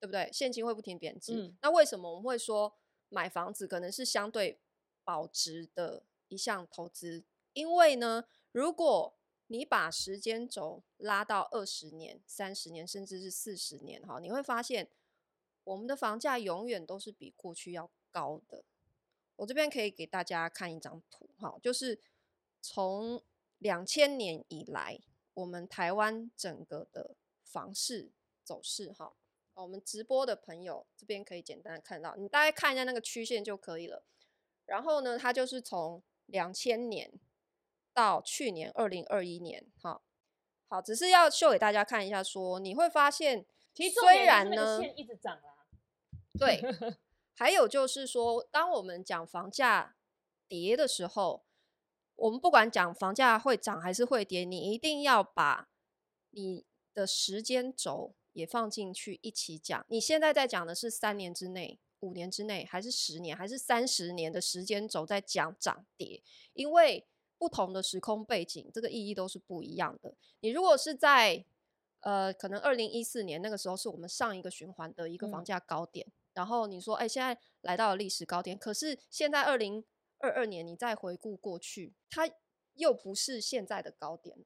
[0.00, 0.28] 对不对？
[0.32, 1.32] 现金会不停贬值。
[1.34, 1.56] 嗯。
[1.62, 2.76] 那为什么我们会说
[3.08, 4.60] 买房子可能是相对
[5.04, 7.24] 保值的一项投资？
[7.52, 14.90] 因为呢，如果你把时间轴拉到二十年、三十年，甚至是四十年，哈，你会发现
[15.62, 18.64] 我们的房价永远都是比过去要高的。
[19.36, 22.00] 我这边可以给大家看一张图，哈，就是
[22.62, 23.22] 从
[23.58, 24.98] 两千年以来，
[25.34, 28.10] 我们台湾整个的房市
[28.42, 29.12] 走势，哈，
[29.54, 34.04] 我们直播的朋友这边可以简单的看到，你大概看一下那个曲线就可以了。
[34.64, 37.12] 然后呢，它就是从两千年。
[37.96, 40.02] 到去年二零二一年，哈，
[40.68, 45.66] 好，只是要秀给大家看一下说，说你会发现，其实虽然呢，线一直涨啦，
[46.38, 46.60] 对，
[47.38, 49.94] 还有就是说，当我们讲房价
[50.48, 51.44] 跌的时候，
[52.14, 55.68] 我们不管讲房价会涨还是会跌，你一定要把
[56.30, 59.84] 你的时间轴也放进去一起讲。
[59.88, 66.22] 你现在在讲的是三年之内、五年之内，还是十年，还是三十年的时间轴在讲涨跌？
[66.54, 70.14] 因为不同的时空背景，这个意义都是不一样的。
[70.40, 71.44] 你如果是在
[72.00, 79.82] 呃，可能二零一四年那个时候是我们上一个循环的一个房价高点，嗯、然后你说，哎，现在来到了历史高点，可是现在二零
[80.18, 82.28] 二二年，你再回顾过去，它
[82.74, 84.36] 又不是现在的高点。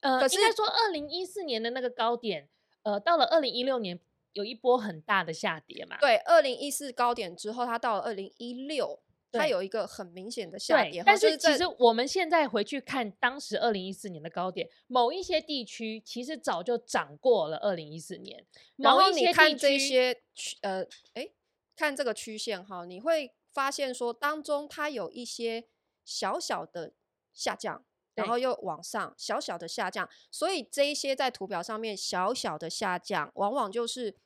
[0.00, 2.48] 呃，可是应该说二零一四年的那个高点，
[2.84, 3.98] 呃，到了二零一六年
[4.34, 5.98] 有一波很大的下跌嘛？
[5.98, 9.02] 对，二零一四高点之后，它到了二零一六。
[9.32, 18.46] 它有一个很明显的下跌，但是其实我们现在回去看当时二零一四年的高点，某一些地区其实早就涨过了二零一四年。
[18.76, 21.30] 然后你看这些区呃，哎，
[21.74, 25.66] 看这个曲线哈，你会发现说当中它有一些
[26.04, 26.92] 小小的
[27.34, 27.84] 下降，
[28.14, 34.16] 然后又往上小小的下降，所以这一些在图表上面小小的下降，往往就是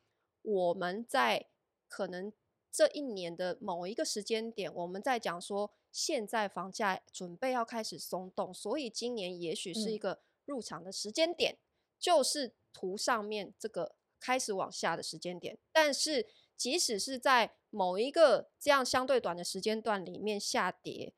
[0.42, 1.46] 我们在
[1.88, 2.32] 可能。
[2.72, 11.58] 这一年的某一个时间点，我们在讲说，现在房价准备要开始松动，所以今年也许是一个入场的时间点，嗯、
[11.98, 15.58] 就是图上面这个开始往下的时间点。
[15.72, 21.14] 但是，即使是在某一个这样相对短的时间段里面下跌，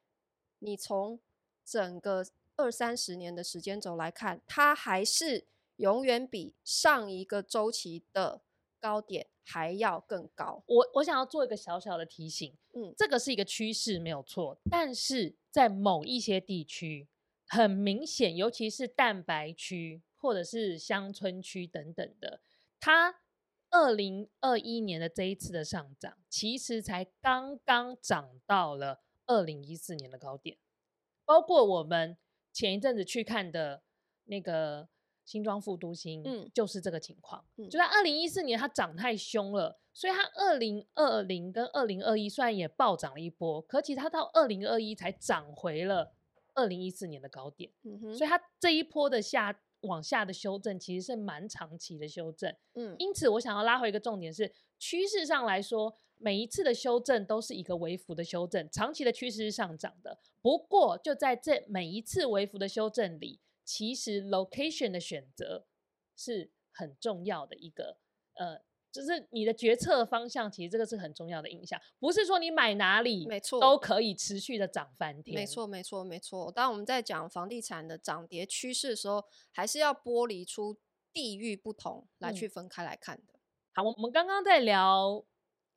[0.61, 1.21] 你从
[1.65, 2.25] 整个
[2.57, 8.43] 二三十年的时间轴来看，它还是永远比上一个周期的
[8.81, 10.63] 高点还要更高。
[10.67, 17.09] 我我想要做一个小小的提醒，嗯，这个是一个趋势没有错，但是在某一些地区
[17.47, 22.41] 很明显，尤其是蛋白区或者是乡村区等等的，
[22.79, 23.17] 它
[23.71, 30.57] 二零二一年的这一次的上涨，其实才刚刚涨到了二零一四年的高点，
[31.25, 32.17] 包括我们
[32.53, 33.83] 前一阵子去看的
[34.25, 34.89] 那个。
[35.25, 46.13] 新庄副都心，嗯，就是这个情况，嗯，就在二零一四年它涨太凶了，所以它二零二零跟二零二一虽然也暴涨了一波，可其实它到二零二一才涨回了
[46.55, 63.39] 二零一四年的高点，嗯哼，所以它这一波的下往下的修正其实是蛮长期的修正，嗯，因此我想要拉回一个重点是趋势上来说，每一次的修正都是一个微幅的修正，长期的趋势是上涨的，不过就在这每一次微幅的修正里。
[63.65, 65.67] 其实 location 的选择
[66.17, 67.99] 是很重要的一个，
[68.35, 75.35] 呃，就是你的决策方向，其实这个是很重要的影响，不是说你买哪里，没错，都可以持续的涨翻天。
[75.35, 76.51] 没错，没错，没错。
[76.53, 80.77] 当我们在讲房地产的涨跌趋势的时候，还是要剥离出
[81.13, 83.35] 地域不同来去分开来看的。
[83.35, 83.41] 嗯、
[83.75, 85.25] 好，我们刚刚在聊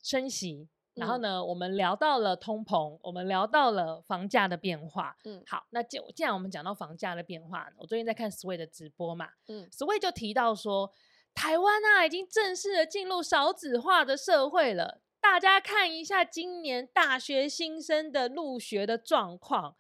[0.02, 0.70] 升息。
[0.96, 5.16] 然后呢，嗯、我们聊到了通膨，我们聊到了房价的变化。
[5.26, 10.90] 嗯，好，那既既然我们讲到房价的变化，我最近在看 Sway 的直播嘛，嗯，Sway 就提到说，
[11.34, 15.02] 台湾啊已经正式的进入少子化的社会了。
[15.20, 19.76] 大家看一下今年大学新生的入学的状况，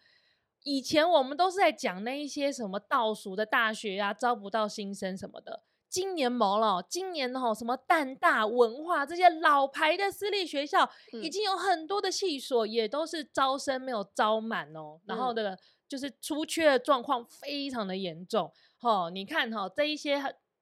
[0.63, 5.61] 以前我们都是在讲那一些什么倒数的大学啊，招不到新生什么的。
[5.89, 10.89] 今年没了，今年哈什么淡大文化这些老牌的私立学校，
[11.23, 18.51] 已经有很多的系所也都是招生没有招满哦，嗯、然后的就是出缺的状况非常的严重。
[18.77, 20.21] 哈，你看哈这一些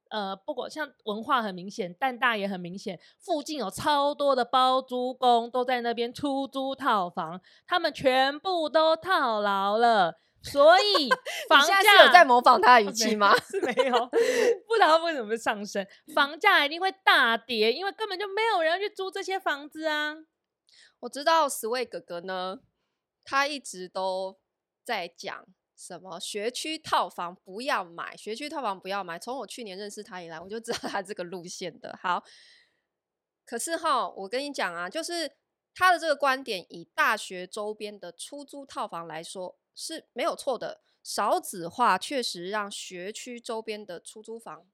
[0.10, 10.20] 呃，不管像文化很明显，淡大也很明显，附近有超多的包租公都在那边出租套房，他们全部都套牢了。
[10.44, 11.10] 所以
[11.48, 13.34] 房价有在模仿他的语气吗？
[13.50, 14.06] 是没有，
[14.68, 20.18] 不知道为什么上升，房价一定会大跌，因为根本就没有人去租这些房子啊。
[21.00, 22.60] 我知道 Sway 哥哥呢，
[23.24, 24.38] 他一直都
[24.84, 25.46] 在讲
[25.78, 29.18] 什么学区套房不要买，学区套房不要买。
[29.18, 31.98] 从我去年认识他以来，我就知道他这个路线的。
[32.02, 32.24] 好，
[33.46, 35.36] 可是哈，我跟你讲啊，就是
[35.74, 39.58] 他的这个观点，以大学周边的出租套房来说。
[39.76, 44.68] 是没有错的，少子化确实让学区周边的出租房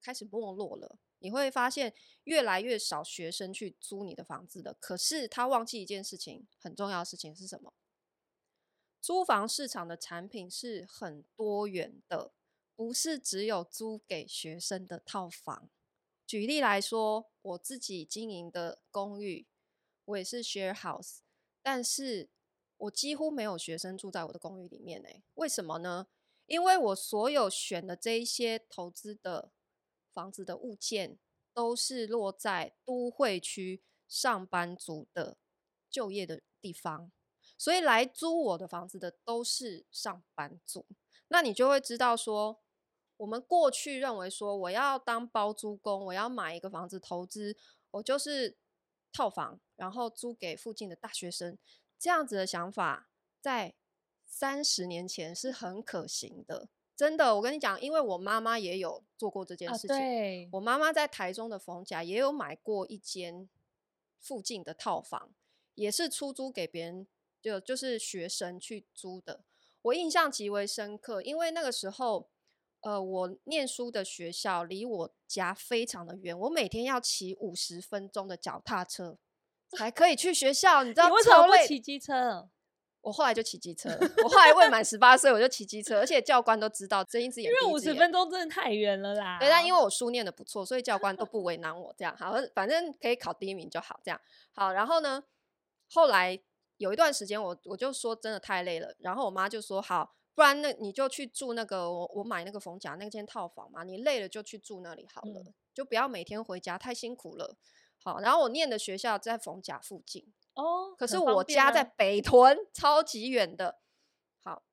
[0.00, 0.98] 开始没落了。
[1.18, 4.74] 你会发现越来越少学生去租你的房子的。
[4.80, 7.72] 可是他忘记一件事情，很重要的事情是什么？
[9.00, 12.32] 租房市场的产品是很多元的，
[12.74, 15.70] 不是只有租给学生的套房。
[16.26, 19.46] 举例来说，我自己经营的公寓，
[20.06, 21.18] 我也是 share house，
[21.62, 22.31] 但是。
[22.82, 26.08] 我几乎没有学生住在我的公寓里面呢，为什么呢？
[26.46, 29.52] 因为我所有选的这一些投资的
[30.12, 31.18] 房子的物件，
[31.54, 35.36] 都是落在都会区上班族的
[35.88, 37.12] 就业的地方，
[37.56, 40.84] 所以来租我的房子的都是上班族。
[41.28, 42.60] 那你就会知道说，
[43.18, 47.56] 我们过去认为说，我要当包租公，我要买一个房子投资，
[47.92, 48.58] 我就是
[49.12, 51.56] 套房，然后租给附近的大学生，
[52.02, 53.08] 这样子的想法，
[53.40, 53.76] 在
[54.26, 56.68] 三十年前是很可行的。
[56.96, 59.94] 真的，我跟你讲，因为我妈妈也有做过这件事情。
[59.94, 63.48] 啊、对，我妈妈在台中的逢甲也有买过一间
[64.18, 65.32] 附近的套房，
[65.76, 67.06] 也是出租给别人，
[67.40, 69.44] 就就是学生去租的。
[69.82, 72.28] 我印象极为深刻，因为那个时候，
[72.80, 79.18] 呃，我念书的学校离我家非常的远，我每天要骑五十分钟的脚踏车
[79.76, 80.82] 才可以去学校。
[80.84, 82.48] 你知道你为什么不骑机车？
[83.00, 83.90] 我后来就骑机车，
[84.22, 87.64] 我后来未满十八岁我就骑机车，而且教官都知道，睁一只眼闭一只眼。
[87.64, 89.40] 因为五十分钟真的太远了啦。
[89.40, 91.92] 对，但因为我书念的不错，所以教官都不为难我。
[91.98, 93.98] 这样好，反正可以考第一名就好。
[94.04, 94.20] 这样
[94.52, 95.24] 好，然后呢，
[95.90, 96.40] 后来
[96.76, 107.56] 有一段时间我我就说真的太累了，然后我妈就说好，不然那你就去住那个我我买那个逢甲那间套房嘛，你累了就去住那里好了，嗯、就不要每天回家太辛苦了。
[108.02, 110.32] 好，然后我念的学校在逢甲附近。
[110.54, 113.78] 哦，可是我家在北屯，超级远的。
[114.42, 114.64] 好，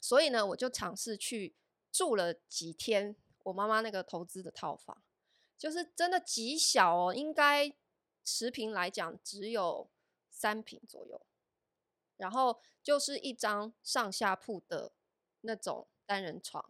[0.00, 1.56] 所以呢，我就尝试去
[1.90, 5.02] 住了几天我妈妈那个投资的套房，
[5.58, 7.74] 就是真的极小哦，应该
[8.24, 9.90] 持平来讲只有
[10.30, 11.20] 三平左右，
[12.16, 14.92] 然后就是一张上下铺的
[15.40, 16.64] 那种单人床，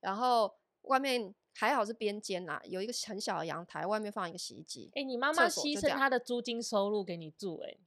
[0.00, 1.34] 然后外面。
[1.60, 4.88] 还好是边间啦，有一个很小的阳台，外面放一个洗衣机。
[4.94, 7.78] 哎、欸，你妈妈牺牲她的租金收入给你住、欸，哎，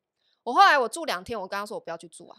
[0.44, 2.36] 我后来我住两天，我跟她说我不要去住啊，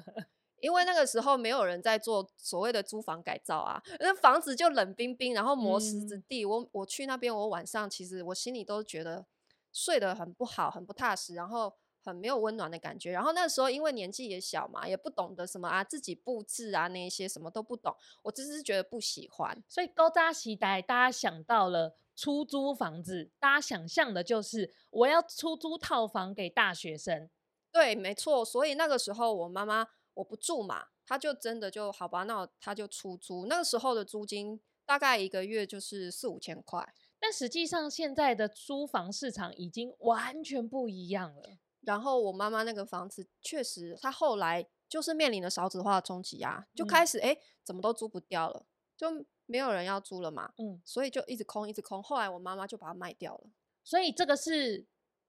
[0.60, 6.44] 因为那个时候没有人在做所谓的租房改造啊，那房子就冷冰冰，然后磨石子地。
[6.44, 9.24] 嗯、我我去那边，我晚上其实我心里都觉得
[9.72, 11.72] 睡得很不好，很不踏实，然后。
[12.06, 17.92] 很没有温暖的感觉，然后那时候因为年纪也小嘛，也不懂得什么啊，自己布置啊那些什么都不懂，
[18.22, 19.60] 我只是觉得不喜欢。
[19.68, 27.28] 所以高扎时代，大家想到了出租房子，大家想象的就是我要出租套房给大学生。
[27.72, 28.44] 对，没错。
[28.44, 33.46] 所以那个时候我妈妈我不住嘛，她就真的就好吧，那她就出租。
[33.46, 41.58] 那个时候的租金大概一个月就是四五千块，但实际上现在的租房市场已经完全不一样了。
[41.86, 52.02] 然后我妈妈那个房子确实，她后来就是面临了少子化的冲击啊，就开始哎、嗯，怎么都租不掉了，就没有人要租了嘛，嗯，所以就一直空，一直空。
[52.02, 53.44] 后来我妈妈就把它卖掉了。
[53.84, 54.84] 所以这个是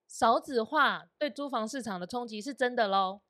[0.08, 3.22] 少子化对租房市场的冲击是真的喽。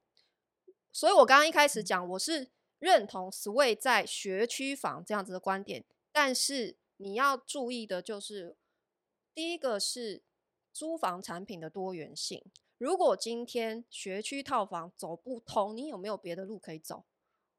[0.94, 8.56] 所以我刚刚一开始讲，我是认同 Sway 在学区房这样子的观点，但是你要注意的就是，
[9.34, 10.24] 第一个是
[10.72, 12.42] 租房产品的多元性。
[12.78, 17.06] 如果今天学区套房走不通，你有没有别的路可以走？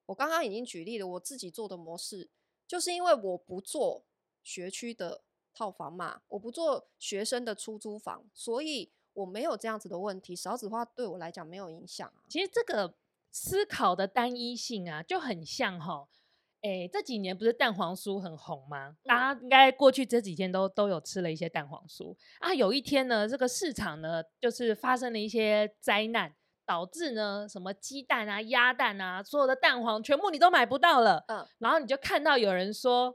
[0.07, 2.31] 我刚刚已经举例了，我自己做的模式，
[2.67, 4.05] 就是因为我不做
[4.43, 10.37] 学区的套房嘛，我不做学生的出租房，所以我没有这样子的问题。
[10.37, 12.23] 少子化对我来讲没有影响啊。
[12.29, 12.95] 其实这个
[13.33, 16.07] 思考的单一性啊，就很像齁。
[16.63, 18.97] 哎，这几年不是蛋黄酥很红吗？
[19.05, 22.53] 大家应该过去这几天都都有吃了一些蛋黄酥啊。
[22.53, 26.35] 有一天呢，这个市场呢，就是发生了一些灾难，
[26.67, 31.25] 导致呢什么鸡蛋啊、鸭蛋啊，所有的蛋黄全部你都买不到了。
[31.29, 33.15] 嗯，然后你就看到有人说，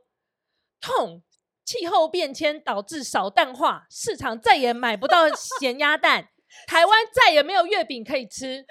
[0.80, 1.22] 痛，
[1.66, 5.28] 气候变迁导致少蛋化，市场再也买不到
[5.60, 6.30] 咸鸭蛋。
[6.68, 8.64] 台湾再也没有月饼可以吃，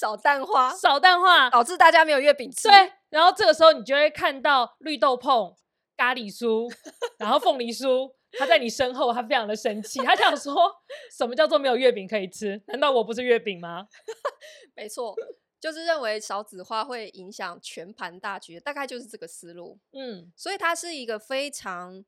[0.00, 2.68] 少蛋花，少蛋花导致大家没有月饼吃。
[2.68, 5.54] 对，然后这个时候你就会看到绿豆碰、
[5.96, 6.68] 咖喱酥，
[7.16, 10.52] 然后凤梨酥，他在你身后，他非常的生气，他想说
[11.16, 12.60] 什么叫做没有月饼可以吃？
[12.66, 13.86] 难道我不是月饼吗？
[14.74, 15.14] 没错，
[15.60, 19.78] 就是认为少子化会影响全盘大局，大概就是这个思路。
[19.92, 22.04] 嗯，所以它是一个非常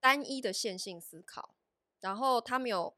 [0.00, 1.54] 单一的线性思考，
[2.00, 2.96] 然后他没有。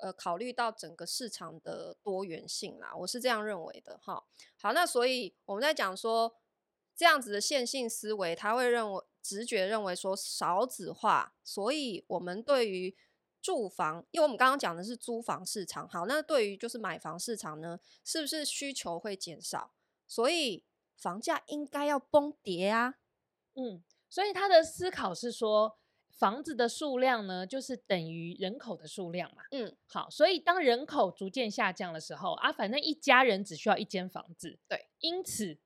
[0.00, 4.24] 呃，考虑到整个市场的多元性啦，我是这样认为的哈。
[4.62, 6.36] 好，那所以我们在讲说
[6.98, 12.96] 这样子的线性思维，他会认为直觉认为说少子化，所以我们对于
[13.40, 19.70] 住房，因为我们刚刚讲的是租房市场，好，那对于就是买房市场呢，是不是需求会减少？
[20.08, 20.64] 所以
[20.96, 22.96] 房价应该要崩跌啊。
[23.54, 25.78] 嗯，所以他的思考是说。
[26.10, 29.42] 房子的数量呢，就是等于人口的数量嘛。
[29.52, 34.58] 嗯，好，所以当人口逐渐下降的时候啊，反正一家人只需要一间房子。
[34.66, 35.56] 对，因此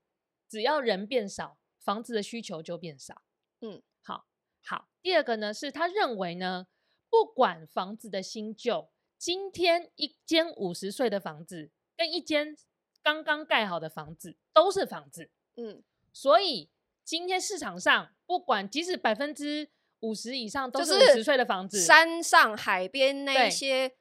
[0.53, 3.23] 只要人变少，房子的需求就变少。
[3.63, 4.27] 嗯，好，
[4.63, 4.91] 好。
[5.01, 6.67] 第二个呢，是他认为呢，
[7.09, 12.55] 不管房子的新旧，今天一间五十岁的房子跟一间
[13.03, 15.83] 刚刚盖好的房子都是房子，嗯，
[16.13, 16.69] 所以
[17.03, 23.97] 今天市场上不管即使百分之五十以上都是五十岁的房子，山上海边那些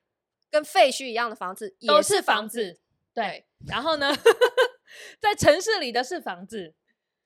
[0.49, 2.81] 跟废墟一样的房子也是房子，都是房子，
[3.13, 3.47] 对。
[3.67, 4.11] 然后呢，
[5.19, 6.75] 在城市里的是房子，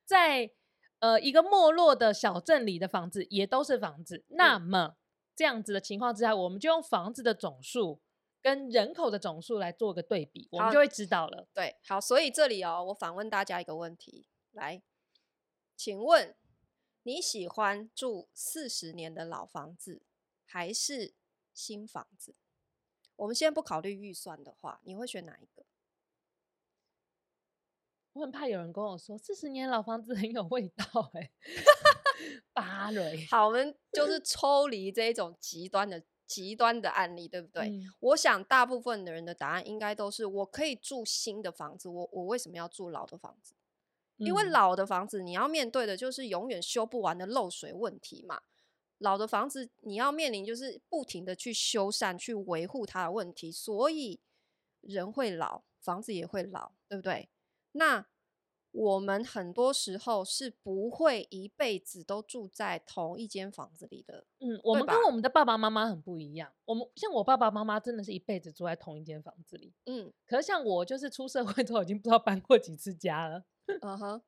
[0.05, 0.51] 在
[0.99, 4.95] 呃一个没落的小镇里的房子也都是房子，嗯、那么。
[5.37, 7.99] 这样子的情况之下，我们就用房子的总数
[8.41, 11.45] 跟人口的总数来做个对比，我们就会知道了。
[11.53, 14.81] 对，好，所以这里哦，我反问大家一个问题，来，
[15.75, 16.33] 请问
[17.03, 20.03] 你喜欢住四十年的老房子
[20.45, 21.13] 还是
[21.53, 22.33] 新房子？
[23.17, 25.65] 我们先不考虑预算的话，你会选哪一个？
[28.15, 30.85] 我很怕有人跟我说四十年老房子很有味道，
[31.15, 31.31] 欸，哎。
[32.53, 37.67] 芭蕾好，我们就是抽离这一种极端的极端的案例，对不对？
[37.67, 43.53] 嗯、我想大部分的人的答案应该都是：我可以住新的房子，我我为什么要住老的房子？
[44.15, 48.43] 因为老的房子你要面对的就是永远修不完的漏水问题嘛。
[48.99, 54.21] 老的房子你要面临就是不停的去修缮、去维护它的问题，所以
[54.79, 57.27] 人会老，房子也会老，对不对？
[57.75, 58.07] 那。
[58.77, 64.25] 我们很多时候是不会一辈子都住在同一间房子里的。
[64.39, 66.53] 嗯，我们跟我们的爸爸妈妈很不一样。
[66.65, 69.73] 我们像我爸爸妈妈真的是一辈子住在同一间房子里。
[69.85, 73.45] 嗯，可是像我就是出社会之后已经不知道搬过几次家了。
[73.81, 74.21] 嗯哼，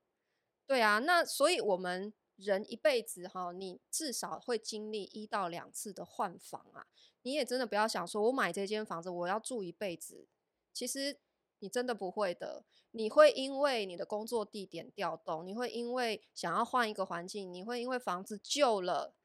[0.65, 6.87] 对啊，那所以我们人一辈子哈，你至少会经历一到两次的换房啊。
[7.23, 10.29] 你也真的不要想说，我买这间房子我要住一辈子。
[10.71, 11.19] 其实。
[11.59, 19.15] 你真的不会的，你会因为你的工作地点调动，你会因为想要换一个环境，你会因为房子旧了，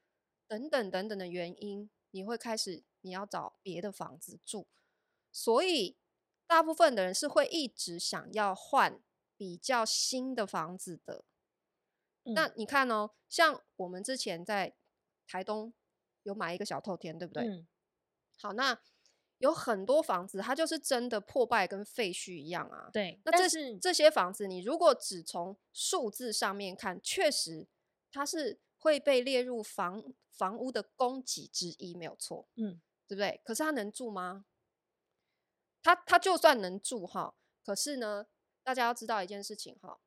[0.47, 4.67] 等等等等的原因，你会开始你要找别的房子住。
[5.31, 5.97] 所以，
[6.47, 9.01] 大部分的人是会一直想要换
[9.37, 11.25] 比较新的房子的。
[12.23, 12.33] 嗯。
[12.33, 14.75] 那你看哦，像我们之前在
[15.27, 15.73] 台东
[16.23, 17.43] 有买一个小透天，对不对？
[17.43, 17.67] 嗯。
[18.39, 18.79] 好，那。
[19.43, 22.89] 有很多房子，它就是真的破败跟废墟一样啊。
[22.93, 27.67] 对，那这是这些房子，你如果只从数字上面看，确实
[28.09, 32.47] 它是会被列入房房屋的供给之一，没有错。
[32.55, 33.41] 嗯，对不对？
[33.43, 34.45] 可是它能住吗？
[35.81, 37.35] 它它就算能住哈，
[37.65, 38.25] 可是呢，
[38.63, 39.99] 大家要知道一件事情哈，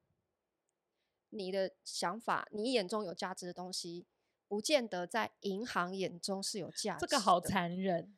[1.29, 4.07] 你的想法，你眼中有价值的东西，
[4.49, 7.07] 不见得在银行眼中是有价值的。
[7.07, 8.15] 这个好残忍。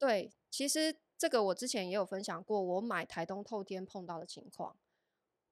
[0.00, 0.32] 对。
[0.50, 4.76] 其实这个我之前也有分享过，我买台东透天碰到的情况，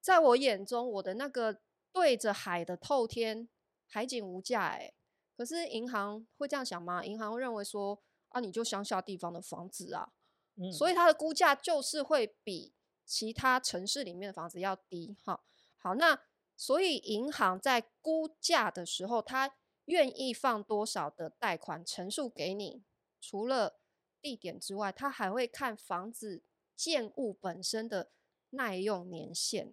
[0.00, 1.60] 在我眼中，我的那个
[1.92, 3.48] 对着海的透天，
[3.86, 4.92] 海景无价哎，
[5.36, 7.04] 可是银行会这样想吗？
[7.04, 10.10] 银行会认为说啊，你就乡下地方的房子啊，
[10.56, 12.74] 嗯，所以它的估价就是会比
[13.04, 15.16] 其他城市里面的房子要低。
[15.22, 15.44] 哈，
[15.76, 16.20] 好，那
[16.56, 22.82] 所以银行在估价的时候，它愿意放多少的贷款成数给你，
[23.20, 23.78] 除了
[24.20, 26.42] 地点之外，他还会看房子
[26.76, 28.10] 建物本身的
[28.50, 29.72] 耐用年限。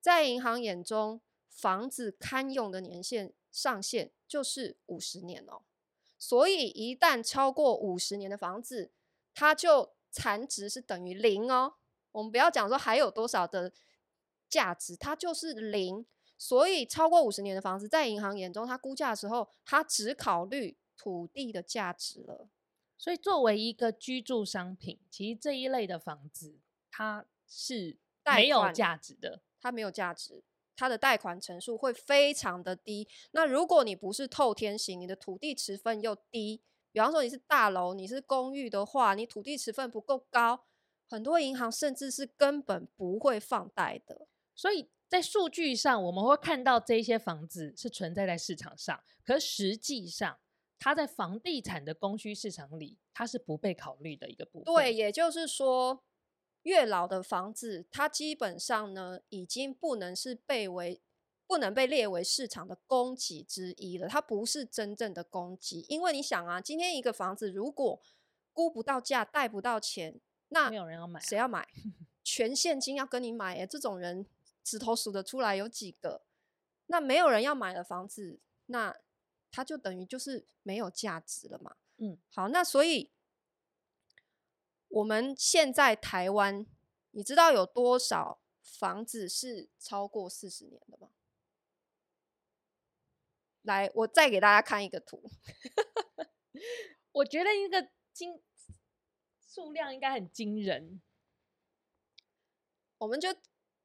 [0.00, 5.62] 在银行眼中，房子堪用的年限上限就是五十年哦。
[6.18, 8.90] 所以，一旦超过五十年的房子，
[9.34, 11.74] 它就残值是等于零哦。
[12.12, 13.72] 我们不要讲说还有多少的
[14.48, 16.04] 价值，它就是零。
[16.36, 22.48] 所以，超过五十年的房子，在银行眼中，它估价的时候，它只考虑土地的价值了。
[23.00, 26.58] 所以，作为一个居住商品，其实这一类的房子，
[26.90, 27.96] 它是
[28.36, 29.40] 没有价值的。
[29.58, 30.44] 它没有价值，
[30.76, 33.08] 它的贷款成数会非常的低。
[33.30, 36.60] 那如果你不是透天型，你的土地持分又低，
[36.92, 40.66] 比方说你是大楼，你是公寓的话，你土地持分不够高，
[41.08, 44.28] 很多银行甚至是根本不会放贷的。
[44.54, 50.36] 所以在数据上，我们会看到这些房子是存在在市场上，可实际上。
[50.82, 54.74] 它在房地产的供需市场里，它是不被考虑的一个部分。
[54.74, 56.02] 对，也就是说，
[56.62, 61.02] 越老的房子，它基本上呢，已经不能是被为
[61.46, 64.08] 不能被列为市场的供给之一了。
[64.08, 68.00] 它不是真正的供给，因为你想啊，今天一个房子如果
[68.54, 70.18] 估不到价，贷不到钱，
[70.48, 71.68] 那没有人要买，谁要买？
[72.24, 74.24] 全现金要跟你买，哎，这种人
[74.64, 76.22] 指头数得出来有几个？
[76.86, 78.96] 那没有人要买的房子，那。
[79.50, 81.76] 它就等于就是没有价值了嘛。
[81.98, 83.10] 嗯，好，那所以
[84.88, 86.66] 我们现在台湾，
[87.10, 91.10] 你知道有多少房子是超过四十年的吗？
[93.62, 95.22] 来，我再给大家看一个图。
[97.12, 98.40] 我觉得一个惊
[99.38, 101.02] 数量应该很惊人。
[102.98, 103.34] 我们就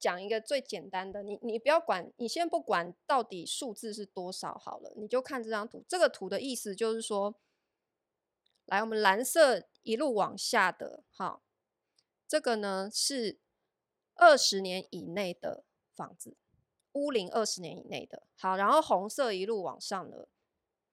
[0.06, 5.84] 讲一个最简单的，你你不要管，你先不管到底数字是多少好了，你就看这张图。
[5.90, 7.34] 这个图的意思就是说，
[8.66, 11.42] 来，我们蓝色一路往下的，好，
[12.28, 13.40] 这个呢是
[14.14, 15.64] 二十年以内的
[15.96, 16.38] 房子，
[16.92, 18.28] 屋龄二十年以内的。
[18.38, 20.28] 好，然后红色一路往上的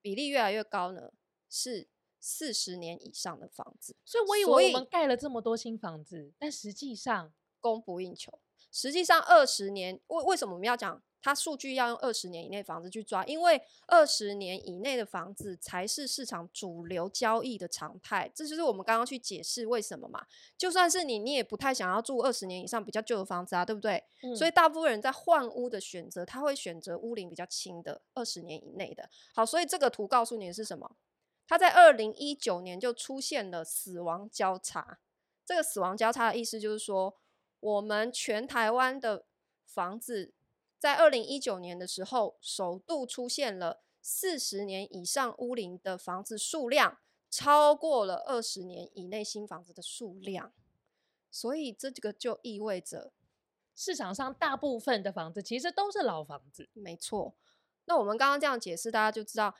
[0.01, 1.13] 比例越来越高呢，
[1.51, 1.87] 是
[2.19, 3.95] 四十年以上的房子。
[4.07, 7.35] 所以我以为我们盖了这么多新房子，但实际上。
[7.63, 8.42] 供不应求，
[8.73, 13.25] 实际上二十年为为什么我们要讲它数据要用二十年以内房子去抓？
[13.27, 20.27] 因为二十年以内的房子才是市场主流交易的常态，这就是我们刚刚去解释为什么嘛。
[20.59, 24.03] 就算是你，你也不太想要住二十年以上比较旧的房子啊，对不对？
[24.23, 24.35] 嗯。
[24.35, 29.09] 所以大部分人在换屋的选择，他会选择屋龄比较轻的二十年以内的。
[29.33, 30.97] 好，所以这个图告诉你的是什么？
[31.47, 34.99] 它在二零一九年就出现了死亡交叉。
[35.45, 37.15] 这个死亡交叉的意思就是说。
[37.63, 39.25] 我们全台湾的
[39.65, 40.35] 房子
[40.81, 46.99] 在二零一九年的时候，首度出现了四十年以上屋龄的房子数量
[47.31, 50.53] 超过了二十年以内新房子的数量，
[51.31, 53.13] 所以这个就意味着
[53.77, 56.69] 市场上大部分的房子其实都是老房子。
[56.73, 57.37] 没错，
[57.85, 59.55] 那我们刚刚这样解释，大家就知道，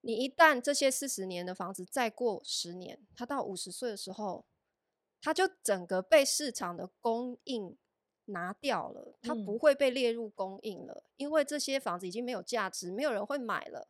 [0.00, 4.44] 你一旦这些四十年的房子再过十年，它到五十岁的时候。
[5.20, 7.76] 它就整个被市场的供应
[8.26, 13.88] 拿掉了，它不会被列入供应了，嗯，因为这些房子已经没有价值，没有人会买了。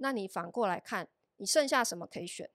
[0.00, 2.50] 那你反过来看，你剩下什么可以选？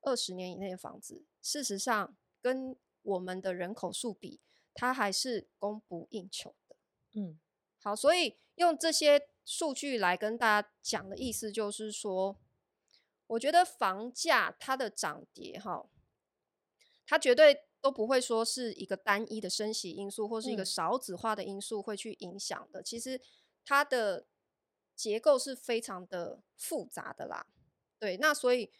[0.00, 4.40] 二十年以内的房子，事实上跟我们的人口数比，
[4.74, 6.76] 它还是供不应求的。
[7.12, 7.38] 嗯，
[7.78, 12.38] 好，所以用这些数据来跟大家讲的意思就是说，
[13.28, 15.86] 我觉得房价它的涨跌，哈。
[17.06, 22.82] 它绝对都不会说是一个单一的升息因素，或是一个少子化的因素会去影响的。
[22.82, 23.20] 其实
[23.64, 24.26] 它的
[24.96, 27.46] 结构是非常的复杂的啦。
[27.98, 28.70] 对，那所以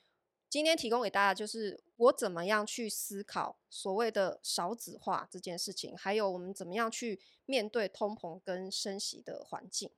[0.48, 9.90] 今天提供给大家就是我怎么样去思考所谓的少子化这件事情，还有我们怎么样去面对通膨跟升息的环境。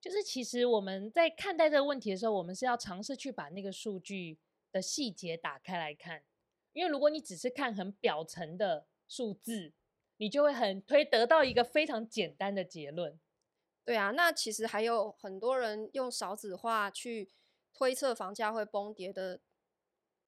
[0.00, 4.38] 就是其实我们在看待这个问题的时候，我们是要尝试去把那个数据
[4.72, 6.24] 的细节打开来看。
[6.74, 9.72] 因为如果你只是看很表层的数字，
[10.18, 13.18] 你就会很推得到一个非常简单的结论。
[13.84, 17.30] 对啊，那其实还有很多人用少子化去
[17.72, 19.40] 推测房价会崩跌的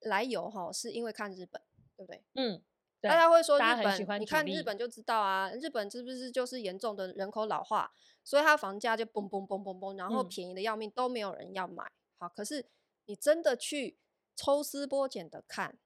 [0.01, 1.62] 来由，哈，是因为看日本，
[1.97, 2.22] 对不对？
[2.34, 2.62] 嗯，
[3.01, 3.62] 大家会说日
[4.07, 7.92] 本，你看日本就知道啊，日本是不是就是严重的人口老化，
[8.22, 11.84] 所以它房价就嘣嘣嘣嘣嘣，然后便宜的要命，都没有人要买。
[12.18, 12.66] 好，可是
[13.07, 13.99] 你真的去
[14.34, 15.78] 抽丝剥茧的看。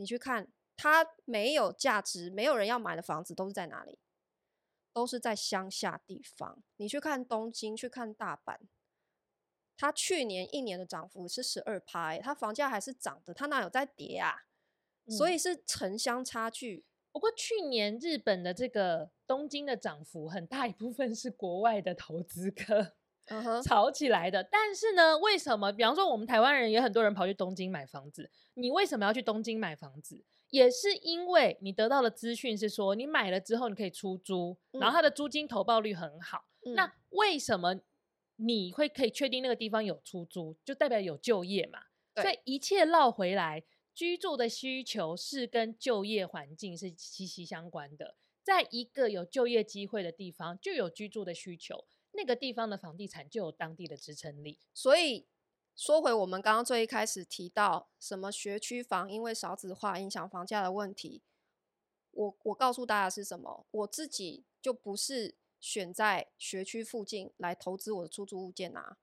[0.00, 3.98] 你去看，它没有价值、没有人要买的房子都是在哪里？
[4.94, 6.62] 都是在乡下地方。
[6.78, 8.56] 你去看东京，去看大阪，
[9.76, 14.46] 它去年一年的涨幅是十二趴，它房价还是涨的，它哪有在跌啊？
[15.04, 15.12] 嗯。
[15.12, 16.86] 所以是城乡差距。
[17.12, 22.96] 不过去年日本的这个东京的涨幅很大一部分是国外的投资客。
[23.30, 24.44] 嗯哼，炒起来的。
[24.44, 25.72] 但是呢，为什么？
[25.72, 28.30] 比方说，我们台湾人也很多人跑去东京买房子。
[28.54, 30.24] 你为什么要去东京买房子？
[30.50, 36.44] 也是因为你得到的资讯是说，你买了之后你可以出租，然后它的租金投报率很好。
[36.66, 36.74] 嗯。
[36.74, 37.80] 那为什么
[38.36, 41.78] 你会可以确定那个地方有出租，就代表有就业嘛？
[42.20, 43.62] 所以一切绕回来，
[43.94, 48.16] 居住的需求是跟就业环境是息息相关的。
[48.42, 51.84] 在一个有就业机会的地方，就有居住的需求。
[52.12, 55.26] 那个地方的房地产就有当地的支撑力，所以
[55.76, 61.22] 说回我们刚刚最一开始提到什么学区房因为少子化影响房价的问题，
[62.10, 68.98] 我我告诉大家是什么，我自己就不是选在学区附近来投资我的出租物件啊，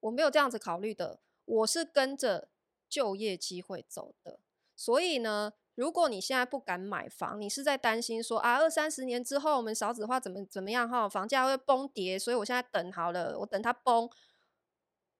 [0.00, 2.50] 我没有这样子考虑的，我是跟着
[2.88, 4.40] 就业机会走的，
[4.76, 5.54] 所以呢。
[5.74, 14.08] 如果你现在不敢买房，你是在担心说啊，二三十年之后我们少子化怎么怎么样哈，房价会崩跌，所以我现在等好了，我等它崩。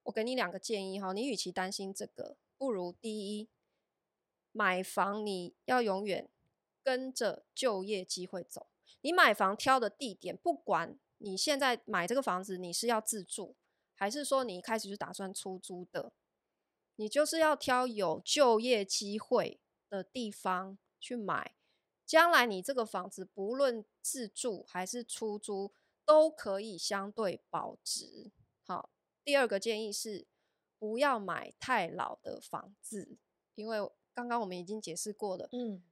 [0.04, 3.48] 我给你两个建议哈，你与其担心这个，不如第一，
[4.50, 6.28] 买房你要永远
[6.82, 8.66] 跟着就业机会走。
[9.00, 13.56] 你买房挑的地点，不管你现在买这个房子你是要自住，
[13.94, 16.12] 还是说你一开始就打算出租的，
[16.96, 19.61] 你就是要挑有就业机会
[19.92, 21.54] 的地方去买，
[22.06, 25.74] 将来你这个房子不论自住还是出租，
[26.06, 28.32] 都可以相对保值。
[28.62, 28.88] 好，
[29.22, 30.26] 第二个建议是
[30.78, 33.18] 不要买太老的房子，
[33.54, 33.76] 因为
[34.14, 35.82] 刚刚我们已经解释过了，嗯，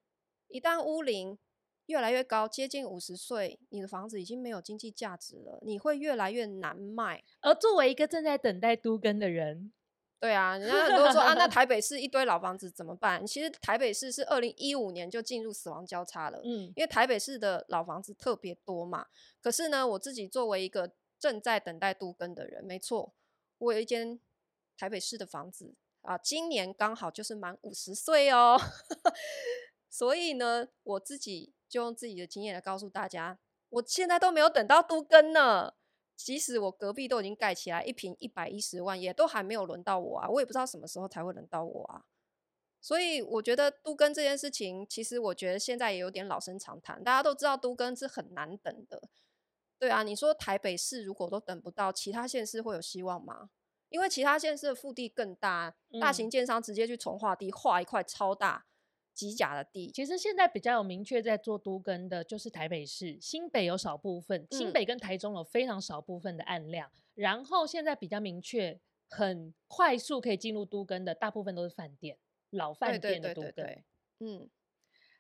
[0.49, 1.39] 一旦屋龄
[1.85, 7.23] 越来越高，接近五十岁，你的房子已经没有经济价值了，你会越来越难卖。
[7.41, 9.75] 而作为一个正在等待都更的人，
[10.21, 13.27] 对啊，人家很多说啊，那台北市一堆老房子怎么办？
[13.27, 19.07] 其实台北市是二零一五年就进入死亡交叉了，嗯，因为台北市的老房子特别多嘛。
[19.41, 23.15] 可是呢，我自己作为一个正在等待都更的人，没错，
[23.59, 24.21] 我有一间
[24.77, 28.61] 台北市的房子啊，今年刚好就是满五十岁哦，
[29.89, 31.55] 所以呢，我自己。
[31.71, 35.75] 就用自己的经验来告诉大家，我现在都没有等到都更呢。
[36.25, 40.29] 即使我隔壁都已经盖起来，一平一百一十万，也都还没有轮到我啊。
[40.29, 42.05] 我也不知道什么时候才会轮到我啊。
[42.81, 47.03] 所以我觉得都更这件事情，其实我觉得现在也有点老生常谈。
[47.05, 49.03] 大家都知道都更是很难等的，
[49.79, 50.03] 对啊。
[50.03, 53.51] 你说台北市如果都等不到，其他县市会有希望吗？
[53.91, 58.67] 因为其他县市的腹地更大，大型建商直接去从化地，划一块超大。
[59.15, 66.89] 机甲的地，其实现在比较有明确在做都更的，就是台北市、新北有少部分，新北跟台中有非常少部分的案量。
[66.89, 72.17] 嗯、然后现在比较明确、很快速可以进入都更的，大部分都是饭店、
[72.51, 73.67] 老饭店的都更。
[74.21, 74.49] 嗯，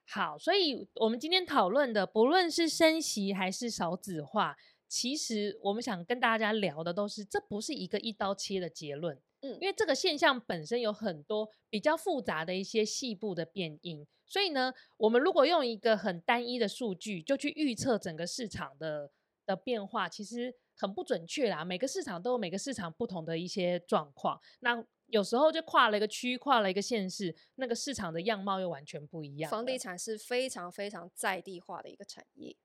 [0.06, 4.56] 好，所以我们今天讨论的，不论是升息还是少子化，
[4.88, 9.20] 其实我们想跟大家聊的都是，这不是一个一刀切的结论。
[9.42, 19.10] 嗯，因为这个现象本身有很多比较复杂的一些细部的变因，所以呢，我们如果用一个很单一的数据就去预测整个市场的
[19.46, 21.64] 的变化，其实很不准确啦。
[21.64, 29.50] 每个市场都有每个市场不同的一些状况，那有时候就跨了一个区，跨了一个县市，那个市场的样貌又完全不一样。
[29.50, 32.56] 房地产是非常非常在地化的一个产业。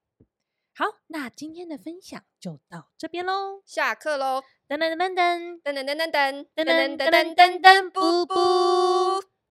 [0.78, 4.44] 好，那今天的分享就到这边喽，下课喽！
[4.68, 5.62] 噔噔噔噔噔。
[5.62, 6.46] 噔噔噔噔噔。
[6.54, 9.35] 噔噔噔噔噔，布布。